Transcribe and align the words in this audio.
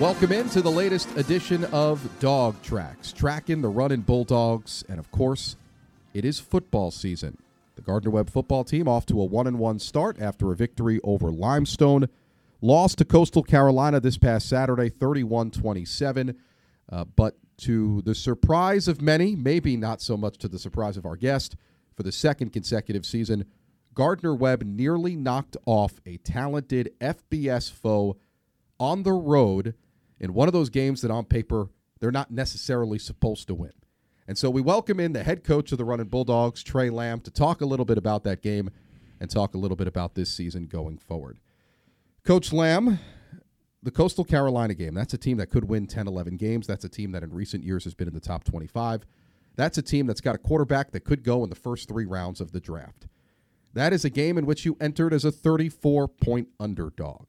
Welcome 0.00 0.30
into 0.30 0.62
the 0.62 0.70
latest 0.70 1.16
edition 1.16 1.64
of 1.64 2.08
Dog 2.20 2.62
Tracks, 2.62 3.12
tracking 3.12 3.62
the 3.62 3.68
running 3.68 4.02
Bulldogs, 4.02 4.84
and 4.88 5.00
of 5.00 5.10
course, 5.10 5.56
it 6.14 6.24
is 6.24 6.38
football 6.38 6.92
season. 6.92 7.36
The 7.74 7.82
Gardner 7.82 8.10
Webb 8.10 8.30
football 8.30 8.62
team 8.62 8.86
off 8.86 9.06
to 9.06 9.20
a 9.20 9.24
one 9.24 9.48
and 9.48 9.58
one 9.58 9.80
start 9.80 10.20
after 10.20 10.52
a 10.52 10.54
victory 10.56 11.00
over 11.02 11.32
Limestone, 11.32 12.08
lost 12.60 12.98
to 12.98 13.04
Coastal 13.04 13.42
Carolina 13.42 13.98
this 13.98 14.16
past 14.16 14.48
Saturday, 14.48 14.88
31-27. 14.88 16.36
Uh, 16.92 17.04
but 17.16 17.34
to 17.56 18.00
the 18.02 18.14
surprise 18.14 18.86
of 18.86 19.02
many, 19.02 19.34
maybe 19.34 19.76
not 19.76 20.00
so 20.00 20.16
much 20.16 20.38
to 20.38 20.46
the 20.46 20.60
surprise 20.60 20.96
of 20.96 21.06
our 21.06 21.16
guest, 21.16 21.56
for 21.96 22.04
the 22.04 22.12
second 22.12 22.52
consecutive 22.52 23.04
season, 23.04 23.46
Gardner 23.94 24.32
Webb 24.32 24.62
nearly 24.62 25.16
knocked 25.16 25.56
off 25.66 25.94
a 26.06 26.18
talented 26.18 26.92
FBS 27.00 27.72
foe 27.72 28.16
on 28.78 29.02
the 29.02 29.10
road 29.10 29.74
in 30.20 30.34
one 30.34 30.48
of 30.48 30.52
those 30.52 30.70
games 30.70 31.02
that 31.02 31.10
on 31.10 31.24
paper 31.24 31.68
they're 32.00 32.10
not 32.10 32.30
necessarily 32.30 32.98
supposed 32.98 33.48
to 33.48 33.54
win. 33.54 33.72
And 34.26 34.36
so 34.36 34.50
we 34.50 34.60
welcome 34.60 35.00
in 35.00 35.14
the 35.14 35.24
head 35.24 35.42
coach 35.42 35.72
of 35.72 35.78
the 35.78 35.84
Running 35.84 36.06
Bulldogs, 36.06 36.62
Tre 36.62 36.90
Lamb, 36.90 37.20
to 37.20 37.30
talk 37.30 37.60
a 37.60 37.66
little 37.66 37.86
bit 37.86 37.98
about 37.98 38.24
that 38.24 38.42
game 38.42 38.70
and 39.20 39.30
talk 39.30 39.54
a 39.54 39.58
little 39.58 39.76
bit 39.76 39.88
about 39.88 40.14
this 40.14 40.30
season 40.30 40.66
going 40.66 40.98
forward. 40.98 41.38
Coach 42.24 42.52
Lamb, 42.52 42.98
the 43.82 43.90
Coastal 43.90 44.24
Carolina 44.24 44.74
game, 44.74 44.94
that's 44.94 45.14
a 45.14 45.18
team 45.18 45.38
that 45.38 45.50
could 45.50 45.64
win 45.64 45.86
10, 45.86 46.06
11 46.06 46.36
games. 46.36 46.66
That's 46.66 46.84
a 46.84 46.88
team 46.88 47.12
that 47.12 47.22
in 47.22 47.32
recent 47.32 47.64
years 47.64 47.84
has 47.84 47.94
been 47.94 48.06
in 48.06 48.14
the 48.14 48.20
top 48.20 48.44
25. 48.44 49.06
That's 49.56 49.78
a 49.78 49.82
team 49.82 50.06
that's 50.06 50.20
got 50.20 50.34
a 50.34 50.38
quarterback 50.38 50.92
that 50.92 51.04
could 51.04 51.24
go 51.24 51.42
in 51.42 51.50
the 51.50 51.56
first 51.56 51.88
three 51.88 52.06
rounds 52.06 52.40
of 52.40 52.52
the 52.52 52.60
draft. 52.60 53.08
That 53.72 53.92
is 53.92 54.04
a 54.04 54.10
game 54.10 54.38
in 54.38 54.46
which 54.46 54.64
you 54.64 54.76
entered 54.80 55.12
as 55.12 55.24
a 55.24 55.32
34 55.32 56.06
point 56.06 56.48
underdog. 56.60 57.26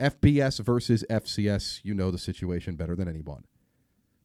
FBS 0.00 0.60
versus 0.60 1.04
FCS, 1.10 1.80
you 1.82 1.94
know 1.94 2.10
the 2.10 2.18
situation 2.18 2.74
better 2.74 2.96
than 2.96 3.08
anyone. 3.08 3.44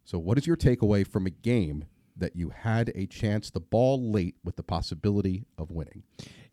So, 0.03 0.17
what 0.17 0.37
is 0.37 0.47
your 0.47 0.55
takeaway 0.55 1.05
from 1.05 1.25
a 1.25 1.31
game 1.31 1.85
that 2.15 2.35
you 2.35 2.49
had 2.49 2.91
a 2.95 3.05
chance 3.05 3.49
the 3.49 3.59
ball 3.59 4.11
late 4.11 4.35
with 4.43 4.55
the 4.55 4.63
possibility 4.63 5.45
of 5.57 5.71
winning? 5.71 6.03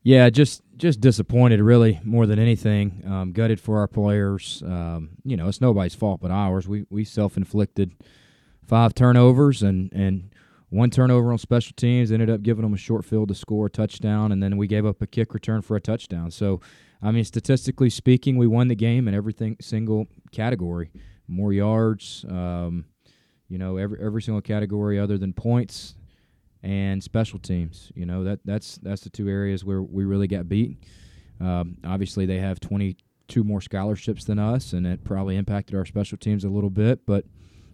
Yeah, 0.02 0.28
just 0.30 0.62
just 0.76 1.00
disappointed, 1.00 1.60
really, 1.60 2.00
more 2.02 2.26
than 2.26 2.38
anything. 2.38 3.04
Um, 3.06 3.32
gutted 3.32 3.60
for 3.60 3.78
our 3.78 3.86
players. 3.86 4.62
Um, 4.66 5.10
you 5.24 5.36
know, 5.36 5.46
it's 5.48 5.60
nobody's 5.60 5.94
fault 5.94 6.20
but 6.20 6.30
ours. 6.30 6.66
We 6.66 6.86
we 6.90 7.04
self 7.04 7.36
inflicted 7.36 7.92
five 8.66 8.94
turnovers 8.94 9.62
and 9.62 9.92
and 9.92 10.31
one 10.72 10.90
turnover 10.90 11.30
on 11.30 11.38
special 11.38 11.74
teams. 11.76 12.10
Ended 12.10 12.30
up 12.30 12.42
giving 12.42 12.62
them 12.62 12.74
a 12.74 12.78
short 12.78 13.04
field 13.04 13.28
to 13.28 13.34
score 13.34 13.66
a 13.66 13.70
touchdown, 13.70 14.32
and 14.32 14.42
then 14.42 14.56
we 14.56 14.66
gave 14.66 14.86
up 14.86 15.02
a 15.02 15.06
kick 15.06 15.34
return 15.34 15.62
for 15.62 15.76
a 15.76 15.80
touchdown. 15.80 16.30
So 16.30 16.60
I 17.02 17.10
mean, 17.10 17.24
statistically 17.24 17.90
speaking, 17.90 18.36
we 18.36 18.46
won 18.46 18.68
the 18.68 18.74
game 18.74 19.06
in 19.06 19.14
everything 19.14 19.56
single 19.60 20.06
category. 20.30 20.90
More 21.28 21.52
yards, 21.52 22.24
um, 22.28 22.86
you 23.48 23.58
know, 23.58 23.76
every 23.76 23.98
every 24.00 24.22
single 24.22 24.40
category 24.40 24.98
other 24.98 25.18
than 25.18 25.32
points 25.32 25.94
and 26.62 27.02
special 27.02 27.38
teams. 27.38 27.92
You 27.94 28.06
know 28.06 28.24
that 28.24 28.40
that's 28.44 28.78
that's 28.78 29.02
the 29.02 29.10
two 29.10 29.28
areas 29.28 29.64
where 29.64 29.82
we 29.82 30.04
really 30.04 30.26
got 30.26 30.48
beat. 30.48 30.78
Um, 31.40 31.76
obviously, 31.84 32.24
they 32.24 32.38
have 32.38 32.60
22 32.60 33.44
more 33.44 33.60
scholarships 33.60 34.24
than 34.24 34.38
us, 34.38 34.72
and 34.72 34.86
it 34.86 35.04
probably 35.04 35.36
impacted 35.36 35.74
our 35.74 35.84
special 35.84 36.16
teams 36.16 36.44
a 36.44 36.48
little 36.48 36.70
bit. 36.70 37.04
But 37.04 37.26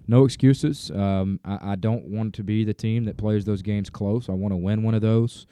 no 0.08 0.24
excuses. 0.24 0.90
Um, 0.90 1.38
I, 1.44 1.72
I, 1.72 1.76
don't 1.76 2.04
want 2.06 2.34
to 2.34 2.42
be 2.42 2.64
the 2.64 2.74
team 2.74 3.04
that 3.04 3.16
plays 3.18 3.44
those 3.44 3.62
games 3.62 3.90
close. 3.90 4.28
I 4.28 4.32
want 4.32 4.52
to 4.52 4.56
win 4.56 4.82
one 4.82 4.94
of 4.94 5.02
those. 5.02 5.46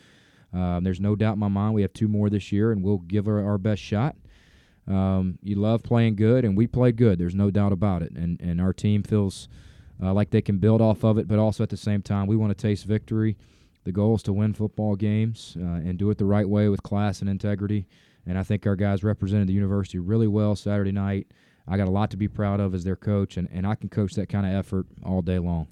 Um, 0.53 0.83
there's 0.83 1.01
no 1.01 1.15
doubt 1.15 1.35
in 1.35 1.39
my 1.39 1.49
mind 1.49 1.75
we 1.75 1.83
have 1.83 1.93
two 1.93 2.09
more 2.09 2.31
this 2.31 2.51
year, 2.51 2.73
and 2.73 2.83
we'll 2.83 2.99
give 2.99 3.27
her 3.27 3.45
our 3.45 3.59
best 3.59 3.83
shot. 3.83 4.17
Um, 4.89 5.39
you 5.43 5.57
love 5.57 5.83
playing 5.83 6.17
good, 6.17 6.45
and 6.45 6.57
we 6.57 6.67
played 6.67 6.97
good. 6.97 7.19
There's 7.19 7.35
no 7.35 7.51
doubt 7.51 7.73
about 7.73 8.03
it. 8.03 8.13
And 8.13 8.41
and 8.41 8.61
our 8.61 8.73
team 8.73 9.03
feels 9.03 9.49
uh, 10.03 10.13
like 10.13 10.31
they 10.31 10.43
can 10.43 10.59
build 10.59 10.81
off 10.81 11.05
of 11.05 11.19
it, 11.19 11.29
but 11.29 11.39
also 11.39 11.63
at 11.63 11.71
the 11.71 11.77
same 11.77 12.03
time, 12.03 12.27
we 12.27 12.37
want 12.37 12.57
to 12.57 12.61
taste 12.61 12.85
victory. 12.85 13.37
The 13.85 13.93
goal 13.93 14.17
is 14.17 14.23
to 14.25 14.33
win 14.33 14.53
football 14.55 14.97
games 14.97 15.57
uh, 15.61 15.65
and 15.65 15.97
do 15.97 16.11
it 16.11 16.19
the 16.19 16.25
right 16.25 16.49
way 16.49 16.69
with 16.69 16.83
class 16.83 17.21
and 17.21 17.31
integrity. 17.31 17.87
And 18.27 18.37
I 18.37 18.43
think 18.43 18.67
our 18.67 18.75
guys 18.75 19.05
represented 19.05 19.49
the 19.49 19.53
university 19.53 19.99
really 19.99 20.27
well 20.27 20.57
Saturday 20.57 20.91
night. 20.93 21.29
I 21.69 21.77
got 21.77 21.89
a 21.89 21.91
lot 21.91 22.11
to 22.11 22.17
be 22.17 22.29
proud 22.29 22.61
of 22.61 22.75
as 22.75 22.85
their 22.85 22.97
coach, 22.97 23.37
and, 23.37 23.49
and 23.53 23.67
I 23.67 23.75
can 23.75 23.89
coach 23.89 24.15
that 24.15 24.29
kind 24.29 24.47
of 24.47 24.53
effort 24.53 24.87
all 25.05 25.23
day 25.23 25.39
long. 25.39 25.69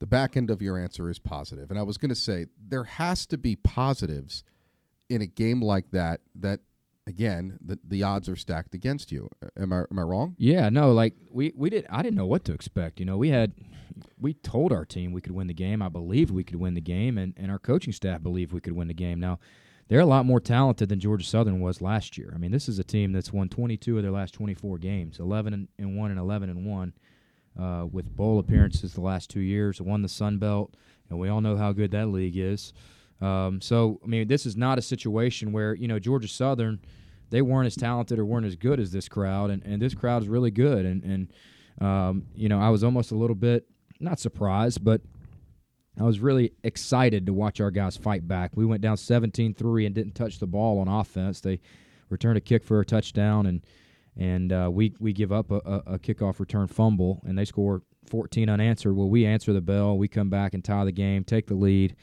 The 0.00 0.06
back 0.06 0.36
end 0.36 0.50
of 0.50 0.62
your 0.62 0.78
answer 0.78 1.10
is 1.10 1.18
positive. 1.18 1.70
And 1.70 1.78
I 1.78 1.82
was 1.82 1.98
going 1.98 2.10
to 2.10 2.14
say 2.14 2.46
there 2.60 2.84
has 2.84 3.26
to 3.26 3.38
be 3.38 3.56
positives 3.56 4.44
in 5.08 5.22
a 5.22 5.26
game 5.26 5.62
like 5.62 5.90
that 5.90 6.20
that 6.36 6.60
again 7.06 7.58
the, 7.64 7.78
the 7.82 8.02
odds 8.02 8.28
are 8.28 8.36
stacked 8.36 8.74
against 8.74 9.10
you. 9.10 9.28
Am 9.58 9.72
i 9.72 9.78
am 9.90 9.98
i 9.98 10.02
wrong? 10.02 10.36
Yeah 10.38 10.68
no 10.68 10.92
like 10.92 11.14
we 11.30 11.52
we 11.56 11.70
did 11.70 11.86
i 11.88 12.02
didn't 12.02 12.16
know 12.16 12.26
what 12.26 12.44
to 12.44 12.52
expect 12.52 13.00
you 13.00 13.06
know? 13.06 13.16
We 13.16 13.30
had 13.30 13.54
we 14.20 14.34
told 14.34 14.72
our 14.72 14.84
team 14.84 15.12
we 15.12 15.20
could 15.20 15.32
win 15.32 15.46
the 15.46 15.54
game. 15.54 15.80
I 15.82 15.88
believed 15.88 16.30
we 16.30 16.44
could 16.44 16.56
win 16.56 16.74
the 16.74 16.80
game 16.80 17.16
and 17.18 17.32
and 17.36 17.50
our 17.50 17.58
coaching 17.58 17.92
staff 17.92 18.22
believed 18.22 18.52
we 18.52 18.60
could 18.60 18.74
win 18.74 18.88
the 18.88 18.94
game. 18.94 19.18
Now 19.18 19.38
they're 19.88 20.00
a 20.00 20.06
lot 20.06 20.24
more 20.24 20.40
talented 20.40 20.88
than 20.88 21.00
georgia 21.00 21.24
southern 21.24 21.60
was 21.60 21.80
last 21.80 22.16
year 22.16 22.32
i 22.34 22.38
mean 22.38 22.52
this 22.52 22.68
is 22.68 22.78
a 22.78 22.84
team 22.84 23.12
that's 23.12 23.32
won 23.32 23.48
22 23.48 23.96
of 23.96 24.02
their 24.02 24.12
last 24.12 24.34
24 24.34 24.78
games 24.78 25.18
11 25.18 25.68
and 25.78 25.96
1 25.96 26.10
and 26.10 26.20
11 26.20 26.50
and 26.50 26.66
1 26.66 26.92
uh, 27.58 27.86
with 27.90 28.14
bowl 28.14 28.38
appearances 28.38 28.94
the 28.94 29.00
last 29.00 29.30
two 29.30 29.40
years. 29.40 29.80
Won 29.80 30.02
the 30.02 30.08
Sun 30.08 30.38
Belt, 30.38 30.74
and 31.10 31.18
we 31.18 31.28
all 31.28 31.40
know 31.40 31.56
how 31.56 31.72
good 31.72 31.90
that 31.90 32.06
league 32.06 32.36
is. 32.36 32.72
Um, 33.20 33.60
so, 33.60 34.00
I 34.04 34.06
mean, 34.06 34.28
this 34.28 34.46
is 34.46 34.56
not 34.56 34.78
a 34.78 34.82
situation 34.82 35.52
where 35.52 35.74
you 35.74 35.88
know 35.88 35.98
Georgia 35.98 36.28
Southern, 36.28 36.78
they 37.30 37.42
weren't 37.42 37.66
as 37.66 37.76
talented 37.76 38.18
or 38.18 38.24
weren't 38.24 38.46
as 38.46 38.56
good 38.56 38.78
as 38.78 38.92
this 38.92 39.08
crowd, 39.08 39.50
and, 39.50 39.62
and 39.64 39.82
this 39.82 39.94
crowd 39.94 40.22
is 40.22 40.28
really 40.28 40.52
good. 40.52 40.86
And 40.86 41.02
and 41.02 41.32
um, 41.80 42.26
you 42.34 42.48
know, 42.48 42.60
I 42.60 42.70
was 42.70 42.84
almost 42.84 43.10
a 43.10 43.16
little 43.16 43.36
bit 43.36 43.66
not 44.00 44.20
surprised, 44.20 44.84
but 44.84 45.00
I 45.98 46.04
was 46.04 46.20
really 46.20 46.52
excited 46.62 47.26
to 47.26 47.32
watch 47.32 47.60
our 47.60 47.70
guys 47.70 47.96
fight 47.96 48.26
back. 48.26 48.52
We 48.54 48.64
went 48.64 48.82
down 48.82 48.96
17-3 48.96 49.86
and 49.86 49.94
didn't 49.94 50.14
touch 50.14 50.38
the 50.38 50.46
ball 50.46 50.78
on 50.78 50.88
offense. 50.88 51.40
They 51.40 51.60
returned 52.08 52.38
a 52.38 52.40
kick 52.40 52.64
for 52.64 52.80
a 52.80 52.84
touchdown 52.84 53.46
and 53.46 53.62
and 54.18 54.52
uh, 54.52 54.68
we 54.70 54.94
we 54.98 55.12
give 55.12 55.30
up 55.30 55.50
a, 55.52 55.58
a, 55.86 55.98
kickoff 55.98 56.40
return 56.40 56.66
fumble, 56.66 57.22
and 57.24 57.38
they 57.38 57.44
score 57.44 57.82
14 58.06 58.48
unanswered. 58.48 58.96
Well, 58.96 59.08
we 59.08 59.24
answer 59.24 59.52
the 59.52 59.60
bell, 59.60 59.96
we 59.96 60.08
come 60.08 60.28
back 60.28 60.54
and 60.54 60.64
tie 60.64 60.84
the 60.84 60.92
game, 60.92 61.22
take 61.22 61.46
the 61.46 61.54
lead 61.54 61.94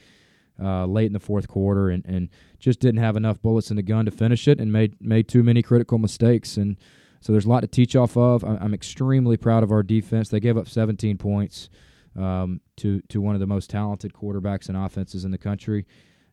uh, 0.58 0.86
late 0.86 1.06
in 1.06 1.12
the 1.12 1.20
fourth 1.20 1.46
quarter, 1.46 1.90
and, 1.90 2.04
and 2.06 2.30
just 2.58 2.80
didn't 2.80 3.02
have 3.02 3.16
enough 3.16 3.42
bullets 3.42 3.70
in 3.70 3.76
the 3.76 3.82
gun 3.82 4.06
to 4.06 4.10
finish 4.10 4.48
it, 4.48 4.58
and 4.58 4.72
made 4.72 4.98
made 4.98 5.28
too 5.28 5.42
many 5.42 5.62
critical 5.62 5.98
mistakes, 5.98 6.56
and 6.56 6.78
so 7.20 7.32
there's 7.32 7.44
a 7.44 7.50
lot 7.50 7.60
to 7.60 7.66
teach 7.66 7.94
off 7.94 8.16
of. 8.16 8.42
I'm 8.44 8.72
extremely 8.72 9.36
proud 9.36 9.62
of 9.62 9.70
our 9.70 9.82
defense. 9.82 10.30
They 10.30 10.40
gave 10.40 10.56
up 10.56 10.68
17 10.68 11.18
points 11.18 11.68
um, 12.16 12.60
to 12.76 13.00
to 13.08 13.20
one 13.20 13.34
of 13.34 13.40
the 13.40 13.46
most 13.46 13.70
talented 13.70 14.12
quarterbacks 14.12 14.68
and 14.68 14.76
offenses 14.76 15.24
in 15.24 15.30
the 15.30 15.38
country 15.38 15.86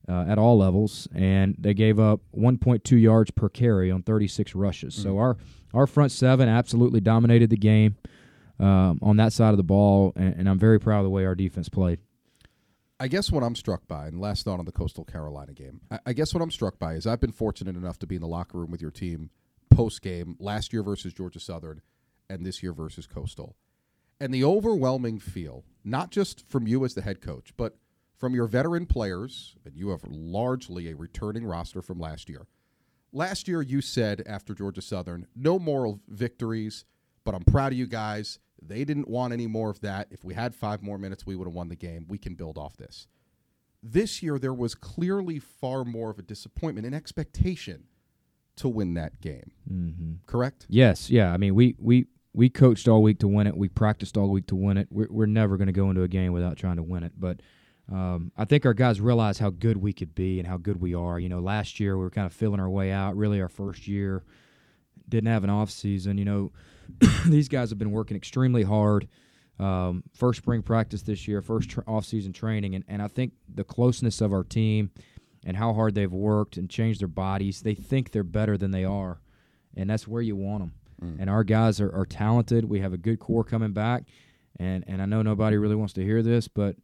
uh, 0.08 0.26
at 0.28 0.38
all 0.38 0.58
levels, 0.58 1.08
and 1.16 1.56
they 1.58 1.74
gave 1.74 2.00
up 2.00 2.22
1.2 2.36 3.02
yards 3.02 3.32
per 3.32 3.50
carry 3.50 3.90
on 3.90 4.04
36 4.04 4.56
rushes. 4.56 4.96
Mm-hmm. 4.96 5.04
So 5.04 5.18
our 5.18 5.38
our 5.74 5.88
front 5.88 6.12
seven 6.12 6.48
absolutely 6.48 7.00
dominated 7.00 7.50
the 7.50 7.58
game 7.58 7.96
um, 8.60 9.00
on 9.02 9.18
that 9.18 9.34
side 9.34 9.52
of 9.52 9.58
the 9.58 9.64
ball, 9.64 10.14
and, 10.16 10.36
and, 10.36 10.50
I'm 10.50 10.60
very 10.60 10.80
proud 10.80 11.00
of 11.00 11.06
the 11.06 11.10
way 11.10 11.26
our 11.26 11.34
defense 11.34 11.68
played. 11.68 12.00
I 13.00 13.08
guess 13.08 13.32
what 13.32 13.44
I'm 13.44 13.56
struck 13.56 13.88
by, 13.88 14.06
and 14.08 14.22
last 14.22 14.46
thought 14.46 14.60
on 14.60 14.66
the 14.66 14.72
Coastal 14.72 15.04
Carolina 15.04 15.52
game, 15.52 15.82
I, 15.90 16.00
I 16.08 16.14
guess 16.14 16.34
what 16.34 16.44
I'm 16.44 16.52
struck 16.52 16.78
by 16.78 16.94
is 16.94 17.08
I've 17.08 17.20
been 17.20 17.32
fortunate 17.32 17.76
enough 17.76 17.98
to 18.00 18.08
be 18.08 18.16
in 18.16 18.22
the 18.22 18.28
locker 18.28 18.60
room 18.60 18.70
with 18.70 18.82
your 18.82 18.92
team 18.92 19.32
post 19.72 20.02
game 20.04 20.38
last 20.40 20.72
year 20.72 20.84
versus 20.84 21.14
Georgia 21.14 21.40
Southern, 21.40 21.82
and 22.30 22.46
this 22.46 22.62
year 22.62 22.74
versus 22.74 23.08
Coastal, 23.08 23.56
and 24.24 24.34
the 24.34 24.46
overwhelming 24.46 25.20
feel, 25.20 25.66
not 25.84 26.10
just 26.10 26.48
from 26.48 26.66
you 26.66 26.86
as 26.86 26.94
the 26.94 27.02
head 27.02 27.20
coach, 27.20 27.52
but 27.58 27.76
from 28.16 28.34
your 28.34 28.48
veteran 28.48 28.86
players, 28.86 29.58
and 29.66 29.76
you 29.76 29.90
have 29.90 30.06
largely 30.08 30.90
a 30.90 30.96
returning 30.96 31.46
roster 31.46 31.82
from 31.82 32.00
last 32.00 32.30
year. 32.30 32.48
Last 33.12 33.50
year, 33.50 33.62
you 33.62 33.82
said 33.82 34.24
after 34.26 34.54
Georgia 34.54 34.82
Southern, 34.82 35.28
no 35.36 35.60
moral 35.60 36.00
victories, 36.08 36.86
but 37.26 37.36
I'm 37.36 37.44
proud 37.44 37.74
of 37.74 37.78
you 37.78 37.86
guys. 37.86 38.40
They 38.62 38.86
didn't 38.86 39.10
want 39.10 39.34
any 39.34 39.46
more 39.46 39.70
of 39.70 39.82
that. 39.82 40.08
If 40.10 40.24
we 40.24 40.36
had 40.36 40.56
five 40.56 40.82
more 40.82 40.98
minutes, 40.98 41.26
we 41.26 41.36
would 41.36 41.46
have 41.46 41.54
won 41.54 41.68
the 41.68 41.76
game. 41.76 42.06
We 42.08 42.18
can 42.18 42.36
build 42.36 42.58
off 42.58 42.78
this. 42.78 43.08
This 43.84 44.24
year, 44.24 44.40
there 44.40 44.54
was 44.54 44.74
clearly 44.74 45.40
far 45.40 45.84
more 45.84 46.10
of 46.10 46.18
a 46.18 46.22
disappointment 46.24 46.86
and 46.86 46.96
expectation 46.96 47.88
to 48.56 48.70
win 48.70 48.94
that 48.94 49.20
game. 49.20 49.52
Mm-hmm. 49.70 50.14
Correct? 50.28 50.66
Yes. 50.70 51.10
Yeah. 51.10 51.34
I 51.34 51.38
mean, 51.38 51.56
we 51.56 51.76
we 51.78 52.06
we 52.34 52.50
coached 52.50 52.88
all 52.88 53.02
week 53.02 53.20
to 53.20 53.28
win 53.28 53.48
it. 53.48 53.56
We 53.56 53.70
practiced 53.70 54.18
all 54.18 54.30
week 54.30 54.48
to 54.48 54.56
win 54.56 54.78
it. 54.78 54.88
We're, 54.90 55.08
we're 55.10 55.26
never 55.28 55.58
going 55.58 55.68
to 55.68 55.74
go 55.74 55.90
into 55.90 56.02
a 56.04 56.08
game 56.08 56.34
without 56.34 56.58
trying 56.58 56.78
to 56.78 56.84
win 56.84 57.04
it. 57.04 57.14
But 57.18 57.42
um, 57.92 58.32
I 58.38 58.46
think 58.46 58.66
our 58.66 58.74
guys 58.74 59.00
realize 59.00 59.38
how 59.38 59.52
good 59.52 59.78
we 59.78 59.94
could 59.94 60.16
be 60.16 60.40
and 60.40 60.48
how 60.48 60.58
good 60.58 60.82
we 60.82 60.96
are. 60.96 61.20
You 61.20 61.30
know, 61.30 61.40
last 61.40 61.80
year 61.80 61.98
we 61.98 62.04
were 62.04 62.10
kind 62.10 62.26
of 62.26 62.34
feeling 62.34 62.60
our 62.60 62.70
way 62.70 62.92
out. 62.92 63.16
Really, 63.16 63.42
our 63.42 63.50
first 63.50 63.88
year 63.88 64.24
didn't 65.08 65.32
have 65.32 65.44
an 65.44 65.50
off 65.50 65.70
season. 65.70 66.18
You 66.18 66.26
know, 66.26 66.52
these 67.28 67.48
guys 67.48 67.70
have 67.70 67.80
been 67.80 67.92
working 67.92 68.18
extremely 68.18 68.64
hard. 68.64 69.08
Um, 69.60 70.04
first 70.16 70.40
spring 70.40 70.64
practice 70.64 71.04
this 71.04 71.28
year, 71.28 71.42
first 71.42 71.70
tra- 71.70 71.84
off 71.88 72.06
season 72.06 72.34
training, 72.34 72.74
and, 72.74 72.84
and 72.88 73.02
I 73.02 73.08
think 73.08 73.34
the 73.54 73.64
closeness 73.64 74.20
of 74.20 74.34
our 74.34 74.44
team 74.44 74.90
and 75.46 75.56
how 75.56 75.74
hard 75.74 75.94
they've 75.94 76.12
worked 76.12 76.58
and 76.58 76.68
changed 76.68 77.02
their 77.02 77.08
bodies, 77.08 77.62
they 77.62 77.76
think 77.76 78.12
they're 78.12 78.24
better 78.24 78.58
than 78.58 78.72
they 78.72 78.84
are, 78.84 79.22
and 79.76 79.90
that's 79.90 80.08
where 80.08 80.24
you 80.24 80.36
want 80.36 80.64
them. 80.64 80.74
Mm. 81.04 81.18
and 81.20 81.30
our 81.30 81.44
guys 81.44 81.80
are, 81.82 81.92
are 81.94 82.06
talented. 82.06 82.66
We 82.66 82.80
have 82.80 82.94
a 82.94 82.98
good 82.98 83.20
core 83.20 83.44
coming 83.44 83.74
back, 83.74 84.04
and 84.60 84.84
and 84.88 85.02
I 85.02 85.06
know 85.06 85.22
nobody 85.22 85.58
really 85.58 85.76
wants 85.76 85.94
to 85.94 86.04
hear 86.04 86.22
this, 86.24 86.48
but 86.48 86.76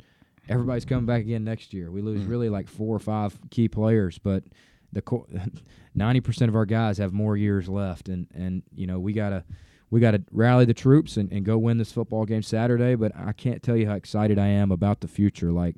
everybody's 0.48 0.86
coming 0.86 1.06
back 1.06 1.22
again 1.22 1.44
next 1.44 1.74
year. 1.74 1.92
We 1.92 2.02
lose 2.02 2.22
Mm. 2.24 2.30
really 2.30 2.50
like 2.50 2.68
four 2.68 2.96
or 2.96 3.00
five 3.00 3.38
key 3.50 3.68
players, 3.68 4.18
but 4.18 4.44
the 4.92 5.02
ninety 5.96 6.20
percent 6.22 6.50
of 6.50 6.56
our 6.56 6.66
guys 6.66 6.98
have 6.98 7.14
more 7.14 7.38
years 7.38 7.70
left, 7.70 8.10
and 8.10 8.28
and 8.34 8.64
you 8.76 8.88
know 8.88 9.00
we 9.00 9.14
gotta 9.14 9.44
we 9.92 10.00
gotta 10.00 10.22
rally 10.32 10.66
the 10.66 10.74
troops 10.74 11.18
and, 11.18 11.32
and 11.32 11.44
go 11.46 11.58
win 11.58 11.78
this 11.78 11.92
football 11.92 12.26
game 12.26 12.44
Saturday. 12.44 12.96
But 12.96 13.12
I 13.16 13.32
can't 13.34 13.62
tell 13.64 13.76
you 13.76 13.88
how 13.88 13.94
excited 13.96 14.38
I 14.38 14.48
am 14.48 14.72
about 14.72 15.02
the 15.02 15.08
future. 15.08 15.52
Like 15.52 15.76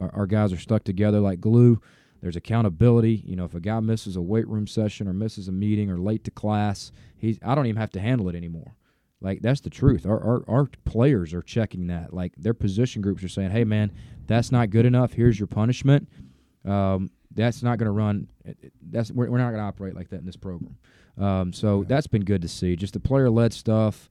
our, 0.00 0.10
our 0.14 0.26
guys 0.26 0.52
are 0.52 0.58
stuck 0.58 0.84
together 0.84 1.20
like 1.20 1.40
glue. 1.40 1.80
There's 2.20 2.36
accountability. 2.36 3.22
You 3.24 3.36
know, 3.36 3.44
if 3.44 3.54
a 3.54 3.60
guy 3.60 3.80
misses 3.80 4.16
a 4.16 4.22
weight 4.22 4.48
room 4.48 4.66
session 4.66 5.06
or 5.08 5.12
misses 5.12 5.48
a 5.48 5.52
meeting 5.52 5.90
or 5.90 5.98
late 5.98 6.24
to 6.24 6.30
class, 6.30 6.92
he's 7.16 7.38
I 7.44 7.54
don't 7.54 7.66
even 7.66 7.80
have 7.80 7.92
to 7.92 8.00
handle 8.00 8.28
it 8.28 8.34
anymore. 8.34 8.74
Like 9.20 9.40
that's 9.42 9.60
the 9.60 9.70
truth. 9.70 10.06
Our, 10.06 10.22
our 10.22 10.44
our 10.48 10.66
players 10.84 11.34
are 11.34 11.42
checking 11.42 11.88
that. 11.88 12.12
Like 12.12 12.34
their 12.36 12.54
position 12.54 13.02
groups 13.02 13.22
are 13.24 13.28
saying, 13.28 13.50
"Hey, 13.50 13.64
man, 13.64 13.92
that's 14.26 14.52
not 14.52 14.70
good 14.70 14.86
enough. 14.86 15.12
Here's 15.12 15.38
your 15.38 15.48
punishment." 15.48 16.08
Um, 16.64 17.10
that's 17.34 17.62
not 17.62 17.78
going 17.78 17.86
to 17.86 17.92
run. 17.92 18.28
That's 18.82 19.10
we're, 19.10 19.30
we're 19.30 19.38
not 19.38 19.50
going 19.50 19.62
to 19.62 19.66
operate 19.68 19.94
like 19.94 20.10
that 20.10 20.20
in 20.20 20.26
this 20.26 20.36
program. 20.36 20.76
Um, 21.18 21.52
so 21.52 21.84
that's 21.84 22.06
been 22.06 22.24
good 22.24 22.42
to 22.42 22.48
see. 22.48 22.76
Just 22.76 22.94
the 22.94 23.00
player 23.00 23.30
led 23.30 23.52
stuff. 23.52 24.08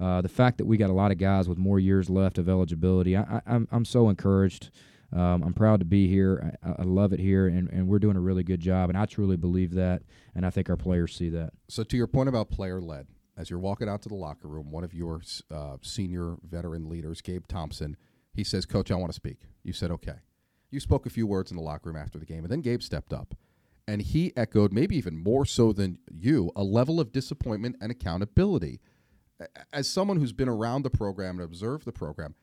Uh, 0.00 0.20
the 0.20 0.28
fact 0.28 0.58
that 0.58 0.66
we 0.66 0.76
got 0.76 0.90
a 0.90 0.94
lot 0.94 1.10
of 1.10 1.18
guys 1.18 1.48
with 1.48 1.58
more 1.58 1.78
years 1.78 2.10
left 2.10 2.38
of 2.38 2.48
eligibility. 2.48 3.16
I, 3.16 3.22
I, 3.22 3.40
I'm 3.46 3.68
I'm 3.70 3.84
so 3.84 4.08
encouraged. 4.08 4.70
Um, 5.12 5.42
I'm 5.42 5.54
proud 5.54 5.80
to 5.80 5.86
be 5.86 6.08
here. 6.08 6.58
I, 6.62 6.82
I 6.82 6.82
love 6.82 7.12
it 7.12 7.20
here, 7.20 7.46
and, 7.46 7.70
and 7.70 7.88
we're 7.88 7.98
doing 7.98 8.16
a 8.16 8.20
really 8.20 8.42
good 8.42 8.60
job. 8.60 8.88
And 8.90 8.98
I 8.98 9.06
truly 9.06 9.36
believe 9.36 9.74
that, 9.74 10.02
and 10.34 10.44
I 10.44 10.50
think 10.50 10.68
our 10.68 10.76
players 10.76 11.14
see 11.14 11.28
that. 11.30 11.52
So, 11.68 11.84
to 11.84 11.96
your 11.96 12.06
point 12.06 12.28
about 12.28 12.50
player 12.50 12.80
led, 12.80 13.06
as 13.36 13.50
you're 13.50 13.58
walking 13.58 13.88
out 13.88 14.02
to 14.02 14.08
the 14.08 14.14
locker 14.14 14.48
room, 14.48 14.70
one 14.70 14.84
of 14.84 14.94
your 14.94 15.20
uh, 15.50 15.76
senior 15.82 16.36
veteran 16.42 16.88
leaders, 16.88 17.20
Gabe 17.20 17.46
Thompson, 17.46 17.96
he 18.32 18.44
says, 18.44 18.66
Coach, 18.66 18.90
I 18.90 18.96
want 18.96 19.10
to 19.10 19.16
speak. 19.16 19.38
You 19.62 19.72
said, 19.72 19.90
okay. 19.90 20.16
You 20.70 20.80
spoke 20.80 21.06
a 21.06 21.10
few 21.10 21.26
words 21.26 21.50
in 21.50 21.56
the 21.56 21.62
locker 21.62 21.90
room 21.90 21.96
after 21.96 22.18
the 22.18 22.26
game, 22.26 22.44
and 22.44 22.50
then 22.50 22.60
Gabe 22.60 22.82
stepped 22.82 23.12
up. 23.12 23.34
And 23.88 24.02
he 24.02 24.32
echoed, 24.36 24.72
maybe 24.72 24.96
even 24.96 25.16
more 25.16 25.44
so 25.44 25.72
than 25.72 25.98
you, 26.10 26.50
a 26.56 26.64
level 26.64 26.98
of 26.98 27.12
disappointment 27.12 27.76
and 27.80 27.92
accountability. 27.92 28.80
As 29.72 29.88
someone 29.88 30.16
who's 30.16 30.32
been 30.32 30.48
around 30.48 30.82
the 30.82 30.90
program 30.90 31.36
and 31.36 31.44
observed 31.44 31.84
the 31.84 31.92
program, 31.92 32.34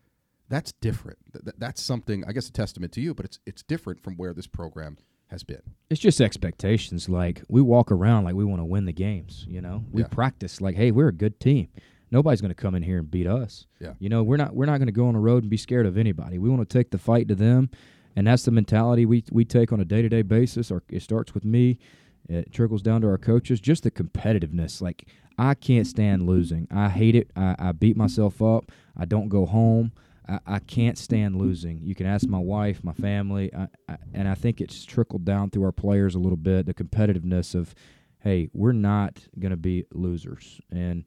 that's 0.49 0.71
different. 0.73 1.17
Th- 1.33 1.55
that's 1.57 1.81
something, 1.81 2.23
I 2.27 2.31
guess, 2.31 2.47
a 2.49 2.51
testament 2.51 2.91
to 2.93 3.01
you, 3.01 3.13
but 3.13 3.25
it's 3.25 3.39
it's 3.45 3.63
different 3.63 4.01
from 4.01 4.15
where 4.15 4.33
this 4.33 4.47
program 4.47 4.97
has 5.27 5.43
been. 5.43 5.61
It's 5.89 5.99
just 6.01 6.21
expectations. 6.21 7.09
Like 7.09 7.41
we 7.47 7.61
walk 7.61 7.91
around 7.91 8.25
like 8.25 8.35
we 8.35 8.45
want 8.45 8.59
to 8.61 8.65
win 8.65 8.85
the 8.85 8.93
games. 8.93 9.45
You 9.49 9.61
know, 9.61 9.85
we 9.91 10.01
Yeah. 10.01 10.07
practice 10.09 10.61
like, 10.61 10.75
hey, 10.75 10.91
we're 10.91 11.07
a 11.07 11.13
good 11.13 11.39
team. 11.39 11.69
Nobody's 12.11 12.41
going 12.41 12.49
to 12.53 12.55
come 12.55 12.75
in 12.75 12.83
here 12.83 12.99
and 12.99 13.09
beat 13.09 13.25
us. 13.25 13.65
Yeah. 13.79 13.93
You 13.97 14.09
know, 14.09 14.21
we're 14.21 14.37
not 14.37 14.53
we're 14.55 14.67
not 14.67 14.77
going 14.77 14.87
to 14.87 14.91
go 14.91 15.07
on 15.07 15.13
the 15.15 15.19
road 15.19 15.43
and 15.43 15.49
be 15.49 15.57
scared 15.57 15.85
of 15.87 15.97
anybody. 15.97 16.37
We 16.37 16.49
want 16.49 16.67
to 16.67 16.77
take 16.77 16.91
the 16.91 16.99
fight 16.99 17.27
to 17.29 17.35
them, 17.35 17.71
and 18.15 18.27
that's 18.27 18.43
the 18.43 18.51
mentality 18.51 19.05
we 19.07 19.23
we 19.31 19.45
take 19.45 19.71
on 19.71 19.79
a 19.79 19.85
day 19.85 20.01
to 20.03 20.09
day 20.09 20.21
basis. 20.21 20.69
Or 20.69 20.83
it 20.89 21.01
starts 21.01 21.33
with 21.33 21.45
me. 21.45 21.79
It 22.29 22.53
trickles 22.53 22.81
down 22.83 23.01
to 23.01 23.07
our 23.07 23.17
coaches. 23.17 23.59
Just 23.59 23.83
the 23.83 23.91
competitiveness. 23.91 24.81
Like 24.81 25.07
I 25.39 25.55
can't 25.55 25.87
stand 25.87 26.27
losing. 26.27 26.67
I 26.69 26.89
hate 26.89 27.15
it. 27.15 27.31
I, 27.35 27.55
I 27.57 27.71
beat 27.71 27.97
myself 27.97 28.39
up. 28.41 28.71
I 28.95 29.05
don't 29.05 29.29
go 29.29 29.47
home. 29.47 29.91
I, 30.27 30.39
I 30.45 30.59
can't 30.59 30.97
stand 30.97 31.35
losing. 31.35 31.81
You 31.81 31.95
can 31.95 32.05
ask 32.05 32.27
my 32.27 32.39
wife, 32.39 32.83
my 32.83 32.93
family, 32.93 33.53
I, 33.53 33.67
I, 33.87 33.97
and 34.13 34.27
I 34.27 34.35
think 34.35 34.61
it's 34.61 34.85
trickled 34.85 35.25
down 35.25 35.49
through 35.49 35.63
our 35.63 35.71
players 35.71 36.15
a 36.15 36.19
little 36.19 36.37
bit. 36.37 36.65
The 36.65 36.73
competitiveness 36.73 37.55
of, 37.55 37.75
hey, 38.19 38.49
we're 38.53 38.71
not 38.71 39.19
going 39.39 39.51
to 39.51 39.57
be 39.57 39.85
losers, 39.93 40.61
and 40.71 41.03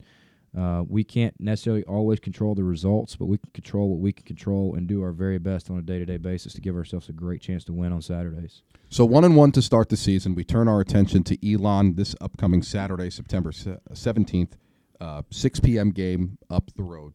uh, 0.58 0.82
we 0.88 1.04
can't 1.04 1.34
necessarily 1.38 1.84
always 1.84 2.18
control 2.18 2.54
the 2.54 2.64
results, 2.64 3.16
but 3.16 3.26
we 3.26 3.36
can 3.36 3.50
control 3.52 3.90
what 3.90 4.00
we 4.00 4.12
can 4.12 4.24
control 4.24 4.74
and 4.74 4.86
do 4.86 5.02
our 5.02 5.12
very 5.12 5.38
best 5.38 5.70
on 5.70 5.78
a 5.78 5.82
day-to-day 5.82 6.16
basis 6.16 6.54
to 6.54 6.60
give 6.60 6.74
ourselves 6.76 7.08
a 7.08 7.12
great 7.12 7.42
chance 7.42 7.64
to 7.64 7.72
win 7.74 7.92
on 7.92 8.00
Saturdays. 8.00 8.62
So 8.88 9.04
one 9.04 9.24
and 9.24 9.36
one 9.36 9.52
to 9.52 9.60
start 9.60 9.90
the 9.90 9.96
season. 9.96 10.34
We 10.34 10.44
turn 10.44 10.68
our 10.68 10.80
attention 10.80 11.24
to 11.24 11.52
Elon 11.52 11.96
this 11.96 12.14
upcoming 12.20 12.62
Saturday, 12.62 13.10
September 13.10 13.52
seventeenth, 13.92 14.56
uh, 15.00 15.22
six 15.30 15.60
p.m. 15.60 15.90
game 15.90 16.38
up 16.48 16.70
the 16.76 16.84
road. 16.84 17.12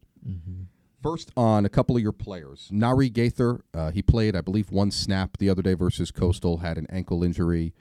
First 1.01 1.31
on 1.35 1.65
a 1.65 1.69
couple 1.69 1.95
of 1.95 2.03
your 2.03 2.11
players, 2.11 2.69
Narii 2.71 3.11
Gaither. 3.11 3.61
Uh, 3.73 3.91
he 3.91 4.01
played, 4.01 4.35
I 4.35 4.41
believe, 4.41 4.71
one 4.71 4.91
snap 4.91 5.37
the 5.37 5.49
other 5.49 5.61
day 5.61 5.73
versus 5.73 6.11
Coastal. 6.11 6.57
Had 6.57 6.77
an 6.77 6.87
ankle 6.89 7.23
injury. 7.23 7.73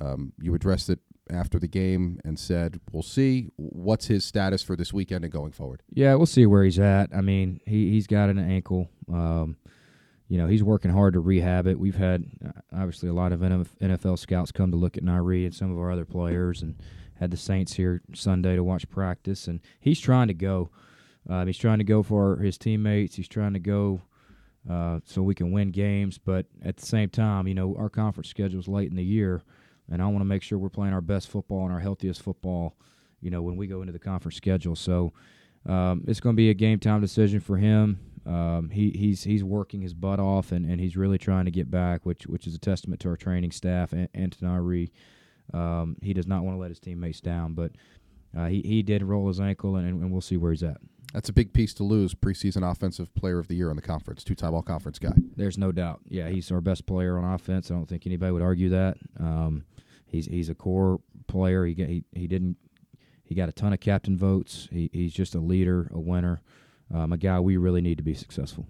Um, 0.00 0.32
you 0.40 0.54
addressed 0.54 0.88
it 0.88 1.00
after 1.28 1.58
the 1.58 1.66
game 1.66 2.20
and 2.24 2.38
said, 2.38 2.80
"We'll 2.92 3.02
see. 3.02 3.50
What's 3.56 4.06
his 4.06 4.24
status 4.24 4.62
for 4.62 4.76
this 4.76 4.92
weekend 4.92 5.24
and 5.24 5.32
going 5.32 5.52
forward?" 5.52 5.82
Yeah, 5.92 6.14
we'll 6.14 6.26
see 6.26 6.46
where 6.46 6.62
he's 6.62 6.78
at. 6.78 7.10
I 7.12 7.20
mean, 7.20 7.60
he 7.66 7.90
he's 7.90 8.06
got 8.06 8.30
an 8.30 8.38
ankle. 8.38 8.88
Um, 9.12 9.56
you 10.28 10.38
know, 10.38 10.46
he's 10.46 10.62
working 10.62 10.90
hard 10.90 11.14
to 11.14 11.20
rehab 11.20 11.66
it. 11.66 11.80
We've 11.80 11.96
had 11.96 12.26
uh, 12.44 12.50
obviously 12.72 13.08
a 13.08 13.14
lot 13.14 13.32
of 13.32 13.40
NFL 13.40 14.18
scouts 14.18 14.52
come 14.52 14.70
to 14.70 14.76
look 14.76 14.96
at 14.96 15.02
Narii 15.02 15.46
and 15.46 15.54
some 15.54 15.72
of 15.72 15.78
our 15.78 15.90
other 15.90 16.04
players, 16.04 16.62
and 16.62 16.76
had 17.14 17.30
the 17.30 17.36
Saints 17.36 17.74
here 17.74 18.02
Sunday 18.14 18.54
to 18.54 18.62
watch 18.62 18.88
practice. 18.88 19.48
And 19.48 19.60
he's 19.80 19.98
trying 19.98 20.28
to 20.28 20.34
go. 20.34 20.70
Um, 21.28 21.46
he's 21.46 21.58
trying 21.58 21.78
to 21.78 21.84
go 21.84 22.02
for 22.02 22.36
his 22.36 22.56
teammates. 22.56 23.16
He's 23.16 23.28
trying 23.28 23.52
to 23.52 23.58
go 23.60 24.00
uh, 24.68 25.00
so 25.04 25.22
we 25.22 25.34
can 25.34 25.52
win 25.52 25.70
games. 25.70 26.18
But 26.18 26.46
at 26.64 26.76
the 26.76 26.86
same 26.86 27.10
time, 27.10 27.46
you 27.46 27.54
know, 27.54 27.74
our 27.76 27.90
conference 27.90 28.28
schedule 28.28 28.60
is 28.60 28.68
late 28.68 28.90
in 28.90 28.96
the 28.96 29.04
year, 29.04 29.42
and 29.90 30.02
I 30.02 30.06
want 30.06 30.20
to 30.20 30.24
make 30.24 30.42
sure 30.42 30.58
we're 30.58 30.68
playing 30.68 30.94
our 30.94 31.00
best 31.00 31.28
football 31.28 31.64
and 31.64 31.72
our 31.72 31.80
healthiest 31.80 32.22
football. 32.22 32.76
You 33.20 33.30
know, 33.30 33.42
when 33.42 33.56
we 33.56 33.66
go 33.66 33.80
into 33.80 33.92
the 33.92 33.98
conference 33.98 34.36
schedule, 34.36 34.76
so 34.76 35.12
um, 35.66 36.04
it's 36.06 36.20
going 36.20 36.34
to 36.34 36.36
be 36.36 36.50
a 36.50 36.54
game 36.54 36.78
time 36.78 37.00
decision 37.00 37.40
for 37.40 37.56
him. 37.56 37.98
Um, 38.24 38.70
he, 38.70 38.90
he's 38.90 39.24
he's 39.24 39.42
working 39.42 39.80
his 39.80 39.94
butt 39.94 40.20
off, 40.20 40.52
and, 40.52 40.66
and 40.66 40.80
he's 40.80 40.96
really 40.96 41.18
trying 41.18 41.46
to 41.46 41.50
get 41.50 41.70
back, 41.70 42.04
which 42.04 42.26
which 42.26 42.46
is 42.46 42.54
a 42.54 42.58
testament 42.58 43.00
to 43.00 43.08
our 43.08 43.16
training 43.16 43.52
staff 43.52 43.92
and, 43.92 44.08
and 44.14 44.32
to 44.32 44.38
Narii. 44.44 44.90
Um, 45.54 45.96
he 46.02 46.12
does 46.12 46.26
not 46.26 46.44
want 46.44 46.56
to 46.56 46.60
let 46.60 46.70
his 46.70 46.78
teammates 46.78 47.20
down, 47.20 47.54
but 47.54 47.72
uh, 48.36 48.46
he 48.46 48.60
he 48.60 48.82
did 48.82 49.02
roll 49.02 49.28
his 49.28 49.40
ankle, 49.40 49.76
and, 49.76 49.88
and 49.88 50.12
we'll 50.12 50.20
see 50.20 50.36
where 50.36 50.52
he's 50.52 50.62
at. 50.62 50.76
That's 51.12 51.30
a 51.30 51.32
big 51.32 51.54
piece 51.54 51.72
to 51.74 51.84
lose. 51.84 52.14
Preseason 52.14 52.70
Offensive 52.70 53.14
Player 53.14 53.38
of 53.38 53.48
the 53.48 53.54
Year 53.54 53.70
in 53.70 53.76
the 53.76 53.82
conference, 53.82 54.22
two-time 54.22 54.54
All-Conference 54.54 54.98
guy. 54.98 55.14
There's 55.36 55.56
no 55.56 55.72
doubt. 55.72 56.00
Yeah, 56.06 56.28
he's 56.28 56.52
our 56.52 56.60
best 56.60 56.86
player 56.86 57.18
on 57.18 57.24
offense. 57.24 57.70
I 57.70 57.74
don't 57.74 57.86
think 57.88 58.06
anybody 58.06 58.32
would 58.32 58.42
argue 58.42 58.68
that. 58.68 58.98
Um, 59.18 59.64
he's 60.06 60.26
he's 60.26 60.50
a 60.50 60.54
core 60.54 61.00
player. 61.26 61.64
He 61.64 61.74
got, 61.74 61.88
he 61.88 62.04
he 62.12 62.26
didn't 62.26 62.56
he 63.24 63.34
got 63.34 63.48
a 63.48 63.52
ton 63.52 63.72
of 63.72 63.80
captain 63.80 64.18
votes. 64.18 64.68
He 64.70 64.90
he's 64.92 65.14
just 65.14 65.34
a 65.34 65.40
leader, 65.40 65.90
a 65.94 65.98
winner, 65.98 66.42
um, 66.92 67.12
a 67.12 67.16
guy 67.16 67.40
we 67.40 67.56
really 67.56 67.80
need 67.80 67.96
to 67.96 68.04
be 68.04 68.14
successful. 68.14 68.66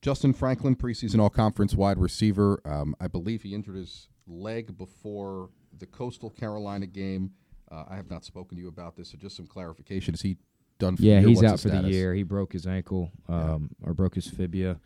Justin 0.00 0.32
Franklin, 0.32 0.76
preseason 0.76 1.18
All 1.18 1.30
Conference 1.30 1.74
wide 1.74 1.98
receiver. 1.98 2.60
Um, 2.64 2.94
I 3.00 3.08
believe 3.08 3.42
he 3.42 3.54
injured 3.54 3.76
his 3.76 4.08
leg 4.28 4.76
before 4.78 5.50
the 5.76 5.86
Coastal 5.86 6.30
Carolina 6.30 6.86
game. 6.86 7.32
Uh, 7.72 7.84
I 7.88 7.96
have 7.96 8.10
not 8.10 8.24
spoken 8.24 8.56
to 8.56 8.62
you 8.62 8.68
about 8.68 8.96
this, 8.96 9.10
so 9.10 9.18
just 9.18 9.36
some 9.36 9.46
clarification. 9.46 10.14
Is 10.14 10.22
he 10.22 10.36
done 10.84 10.96
Yeah, 10.98 11.20
he's 11.20 11.38
What's 11.42 11.52
out 11.52 11.60
for 11.60 11.68
the 11.68 11.88
year. 11.88 12.14
He 12.14 12.22
broke 12.22 12.52
his 12.52 12.66
ankle, 12.66 13.10
um, 13.28 13.70
or 13.82 13.94
broke 13.94 14.14
his 14.14 14.26
fibia. 14.28 14.78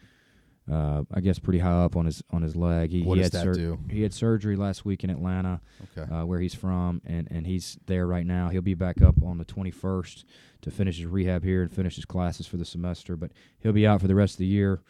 Uh, 0.71 1.03
I 1.15 1.21
guess 1.21 1.39
pretty 1.39 1.61
high 1.61 1.83
up 1.83 1.97
on 1.97 2.05
his 2.05 2.23
on 2.31 2.43
his 2.43 2.55
leg. 2.55 2.91
He, 2.91 3.03
What 3.03 3.17
he 3.17 3.23
does 3.23 3.33
had 3.33 3.49
that 3.49 3.55
do? 3.55 3.79
He 3.89 4.03
had 4.03 4.13
surgery 4.13 4.55
last 4.55 4.85
week 4.85 5.03
in 5.03 5.09
Atlanta, 5.09 5.63
Okay. 5.97 6.13
uh, 6.15 6.27
where 6.27 6.41
he's 6.41 6.55
from, 6.55 7.01
and, 7.07 7.27
and 7.31 7.47
he's 7.47 7.79
there 7.87 8.07
right 8.07 8.27
now. 8.27 8.51
He'll 8.51 8.61
be 8.61 8.75
back 8.75 9.01
up 9.01 9.15
on 9.23 9.39
the 9.39 9.47
21st 9.47 10.25
to 10.61 10.71
finish 10.71 10.99
his 10.99 11.07
rehab 11.07 11.43
here 11.43 11.63
and 11.63 11.73
finish 11.73 11.97
his 11.97 12.05
classes 12.05 12.47
for 12.47 12.59
the 12.59 12.67
semester. 12.67 13.17
But 13.17 13.31
he'll 13.61 13.73
be 13.73 13.87
out 13.87 14.03
for 14.03 14.09
the 14.09 14.15
rest 14.15 14.35
of 14.35 14.39
the 14.41 14.47
year. 14.47 14.83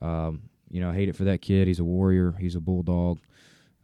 Um, 0.00 0.42
you 0.70 0.80
know, 0.80 0.90
I 0.90 0.94
hate 0.94 1.08
it 1.08 1.16
for 1.16 1.24
that 1.24 1.42
kid. 1.42 1.66
He's 1.66 1.80
a 1.80 1.84
warrior. 1.84 2.36
He's 2.38 2.54
a 2.54 2.60
bulldog. 2.60 3.18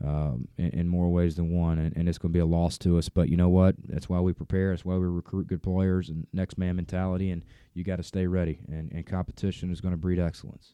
Um, 0.02 0.48
in, 0.56 0.70
in 0.70 0.88
more 0.88 1.10
ways 1.10 1.36
than 1.36 1.52
one, 1.52 1.78
and, 1.78 1.94
and 1.94 2.08
it's 2.08 2.16
going 2.16 2.32
to 2.32 2.36
be 2.36 2.40
a 2.40 2.46
loss 2.46 2.78
to 2.78 2.96
us. 2.96 3.10
But 3.10 3.28
you 3.28 3.36
know 3.36 3.50
what? 3.50 3.74
That's 3.86 4.08
why 4.08 4.18
we 4.20 4.32
prepare. 4.32 4.70
That's 4.70 4.82
why 4.82 4.94
we 4.94 5.06
recruit 5.06 5.46
good 5.46 5.62
players 5.62 6.08
and 6.08 6.26
next 6.32 6.56
man 6.56 6.76
mentality. 6.76 7.30
And 7.30 7.44
you 7.74 7.84
got 7.84 7.96
to 7.96 8.02
stay 8.02 8.26
ready. 8.26 8.60
And, 8.68 8.90
and 8.92 9.04
competition 9.04 9.70
is 9.70 9.82
going 9.82 9.92
to 9.92 9.98
breed 9.98 10.18
excellence. 10.18 10.72